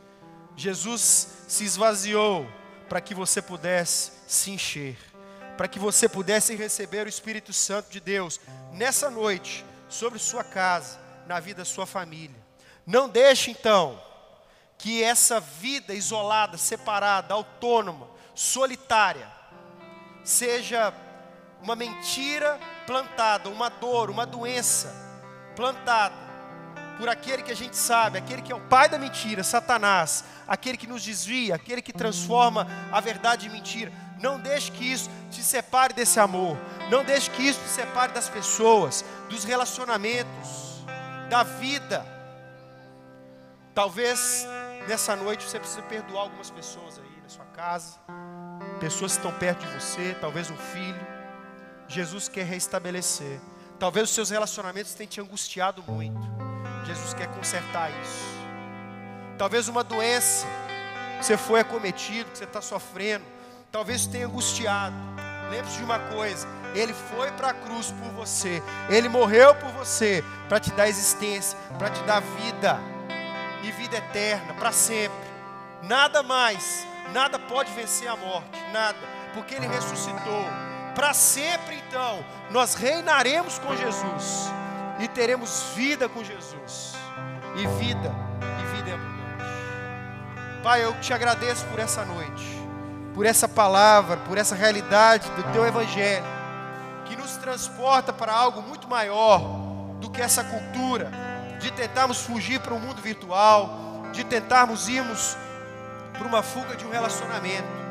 Jesus 0.57 1.27
se 1.49 1.65
esvaziou 1.65 2.47
para 2.89 3.01
que 3.01 3.13
você 3.13 3.43
pudesse 3.43 4.13
se 4.29 4.53
encher, 4.53 4.97
para 5.57 5.67
que 5.67 5.81
você 5.81 6.09
pudesse 6.09 6.55
receber 6.55 7.07
o 7.07 7.09
Espírito 7.09 7.53
Santo 7.53 7.91
de 7.91 7.99
Deus 7.99 8.41
nessa 8.73 9.11
noite 9.11 9.67
sobre 9.89 10.21
sua 10.21 10.45
casa, 10.45 10.97
na 11.27 11.41
vida 11.41 11.63
da 11.63 11.65
sua 11.65 11.87
família. 11.87 12.41
Não 12.87 13.09
deixe 13.09 13.51
então 13.51 14.01
que 14.79 15.03
essa 15.03 15.41
vida 15.41 15.93
isolada, 15.93 16.57
separada, 16.57 17.35
autônoma, 17.35 18.09
solitária, 18.33 19.29
seja 20.23 20.95
uma 21.61 21.75
mentira 21.75 22.61
plantada, 22.87 23.49
uma 23.49 23.69
dor, 23.69 24.09
uma 24.09 24.25
doença 24.25 25.03
plantada 25.55 26.14
por 26.99 27.09
aquele 27.09 27.43
que 27.43 27.51
a 27.51 27.57
gente 27.57 27.77
sabe, 27.77 28.19
aquele 28.19 28.43
que 28.43 28.53
é 28.53 28.55
o 28.55 28.61
pai 28.61 28.88
da 28.88 28.99
mentira, 28.99 29.43
Satanás, 29.43 30.25
aquele 30.47 30.77
que 30.77 30.87
nos 30.87 31.03
desvia, 31.03 31.55
aquele 31.55 31.83
que 31.83 31.93
transforma 31.93 32.67
a 32.93 33.01
verdade 33.01 33.47
em 33.47 33.51
mentira. 33.51 33.93
Não 34.21 34.38
deixe 34.38 34.71
que 34.71 34.85
isso 34.85 35.11
te 35.31 35.43
separe 35.43 35.93
desse 35.93 36.21
amor. 36.21 36.57
Não 36.90 37.05
deixe 37.05 37.31
que 37.31 37.43
isso 37.43 37.61
te 37.61 37.69
separe 37.69 38.12
das 38.12 38.28
pessoas, 38.28 39.05
dos 39.28 39.45
relacionamentos, 39.45 40.85
da 41.28 41.43
vida. 41.43 42.07
Talvez 43.74 44.47
nessa 44.87 45.16
noite 45.16 45.45
você 45.45 45.59
precise 45.59 45.83
perdoar 45.83 46.22
algumas 46.22 46.51
pessoas 46.51 46.99
aí 46.99 47.22
na 47.22 47.28
sua 47.28 47.45
casa, 47.47 47.99
pessoas 48.78 49.12
que 49.12 49.18
estão 49.18 49.37
perto 49.39 49.66
de 49.66 49.74
você, 49.74 50.16
talvez 50.20 50.51
um 50.51 50.57
filho. 50.57 51.14
Jesus 51.89 52.28
quer 52.28 52.47
restabelecer. 52.47 53.41
Talvez 53.79 54.09
os 54.09 54.14
seus 54.14 54.31
relacionamentos 54.31 54.95
tenham 54.95 55.11
te 55.11 55.20
angustiado 55.20 55.83
muito. 55.87 56.20
Jesus 56.87 57.14
quer 57.14 57.29
consertar 57.29 57.91
isso. 58.03 58.35
Talvez 59.37 59.68
uma 59.68 59.83
doença 59.83 60.47
que 61.18 61.27
você 61.27 61.37
foi 61.37 61.61
acometido, 61.61 62.31
que 62.31 62.39
você 62.39 62.45
está 62.45 62.61
sofrendo, 62.61 63.25
talvez 63.72 64.07
tenha 64.07 64.27
angustiado. 64.27 64.95
Lembre-se 65.51 65.79
de 65.79 65.85
uma 65.85 65.99
coisa: 65.99 66.47
Ele 66.75 66.93
foi 66.93 67.31
para 67.33 67.49
a 67.49 67.55
cruz 67.55 67.91
por 67.91 68.12
você. 68.12 68.62
Ele 68.89 69.09
morreu 69.09 69.55
por 69.55 69.70
você 69.70 70.25
para 70.49 70.61
te 70.61 70.70
dar 70.72 70.89
existência, 70.89 71.59
para 71.79 71.91
te 71.91 72.03
dar 72.03 72.20
vida 72.20 72.79
e 73.62 73.72
vida 73.72 73.97
eterna 73.97 74.55
para 74.55 74.72
sempre. 74.72 75.16
Nada 75.83 76.22
mais, 76.22 76.87
nada 77.12 77.39
pode 77.39 77.72
vencer 77.72 78.09
a 78.09 78.16
morte, 78.16 78.59
nada, 78.72 78.99
porque 79.35 79.55
ele 79.55 79.66
ressuscitou. 79.66 80.74
Para 80.95 81.12
sempre 81.12 81.82
então, 81.88 82.24
nós 82.51 82.74
reinaremos 82.74 83.59
com 83.59 83.76
Jesus 83.76 84.51
e 85.01 85.09
teremos 85.09 85.72
vida 85.74 86.09
com 86.09 86.22
Jesus. 86.22 86.95
E 87.57 87.66
vida, 87.66 88.12
e 88.61 88.76
vida 88.76 88.90
é 88.90 88.95
abundante. 88.95 90.62
Pai, 90.62 90.84
eu 90.84 90.99
te 91.01 91.12
agradeço 91.12 91.64
por 91.66 91.78
essa 91.78 92.05
noite, 92.05 92.45
por 93.14 93.26
essa 93.26 93.49
palavra, 93.49 94.16
por 94.18 94.38
essa 94.38 94.55
realidade 94.55 95.30
do 95.30 95.42
teu 95.53 95.66
evangelho, 95.66 96.24
que 97.05 97.16
nos 97.16 97.36
transporta 97.36 98.12
para 98.12 98.32
algo 98.32 98.62
muito 98.62 98.88
maior 98.88 99.40
do 100.01 100.11
que 100.11 100.20
essa 100.20 100.42
cultura 100.42 101.11
de 101.61 101.70
tentarmos 101.72 102.22
fugir 102.22 102.61
para 102.61 102.74
o 102.74 102.76
um 102.76 102.80
mundo 102.80 103.01
virtual, 103.01 104.11
de 104.12 104.24
tentarmos 104.24 104.88
irmos 104.88 105.36
para 106.12 106.26
uma 106.26 106.42
fuga 106.42 106.76
de 106.76 106.84
um 106.84 106.90
relacionamento. 106.90 107.84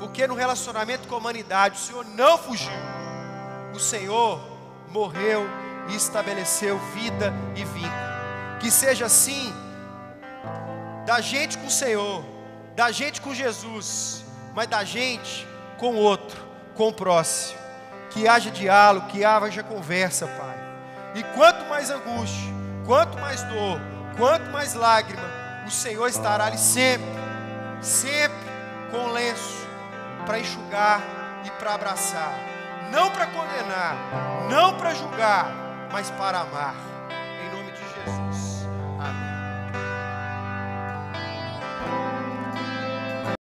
Porque 0.00 0.26
no 0.26 0.34
relacionamento 0.34 1.06
com 1.06 1.14
a 1.14 1.18
humanidade, 1.18 1.76
o 1.76 1.78
Senhor 1.78 2.06
não 2.06 2.38
fugiu. 2.38 2.72
O 3.74 3.78
Senhor 3.78 4.40
morreu 4.88 5.46
e 5.90 5.94
estabeleceu 5.94 6.78
vida 6.94 7.32
e 7.54 7.62
vínculo. 7.62 8.10
Que 8.58 8.70
seja 8.70 9.04
assim, 9.04 9.54
da 11.04 11.20
gente 11.20 11.58
com 11.58 11.66
o 11.66 11.70
Senhor, 11.70 12.24
da 12.74 12.90
gente 12.90 13.20
com 13.20 13.34
Jesus, 13.34 14.24
mas 14.54 14.66
da 14.68 14.82
gente 14.84 15.46
com 15.76 15.94
o 15.94 15.98
outro, 15.98 16.42
com 16.74 16.88
o 16.88 16.92
próximo. 16.92 17.60
Que 18.08 18.26
haja 18.26 18.50
diálogo, 18.50 19.06
que 19.08 19.22
haja 19.22 19.62
conversa, 19.62 20.26
Pai. 20.26 20.58
E 21.14 21.22
quanto 21.34 21.68
mais 21.68 21.90
angústia, 21.90 22.52
quanto 22.86 23.18
mais 23.18 23.42
dor, 23.42 23.78
quanto 24.16 24.50
mais 24.50 24.72
lágrima, 24.72 25.28
o 25.66 25.70
Senhor 25.70 26.08
estará 26.08 26.46
ali 26.46 26.58
sempre, 26.58 27.06
sempre 27.82 28.48
com 28.90 29.12
lenço 29.12 29.59
para 30.26 30.38
enxugar 30.38 31.00
e 31.44 31.50
para 31.50 31.74
abraçar, 31.74 32.32
não 32.90 33.10
para 33.10 33.26
condenar, 33.26 33.96
não 34.50 34.76
para 34.76 34.94
julgar, 34.94 35.46
mas 35.92 36.10
para 36.10 36.40
amar. 36.40 36.89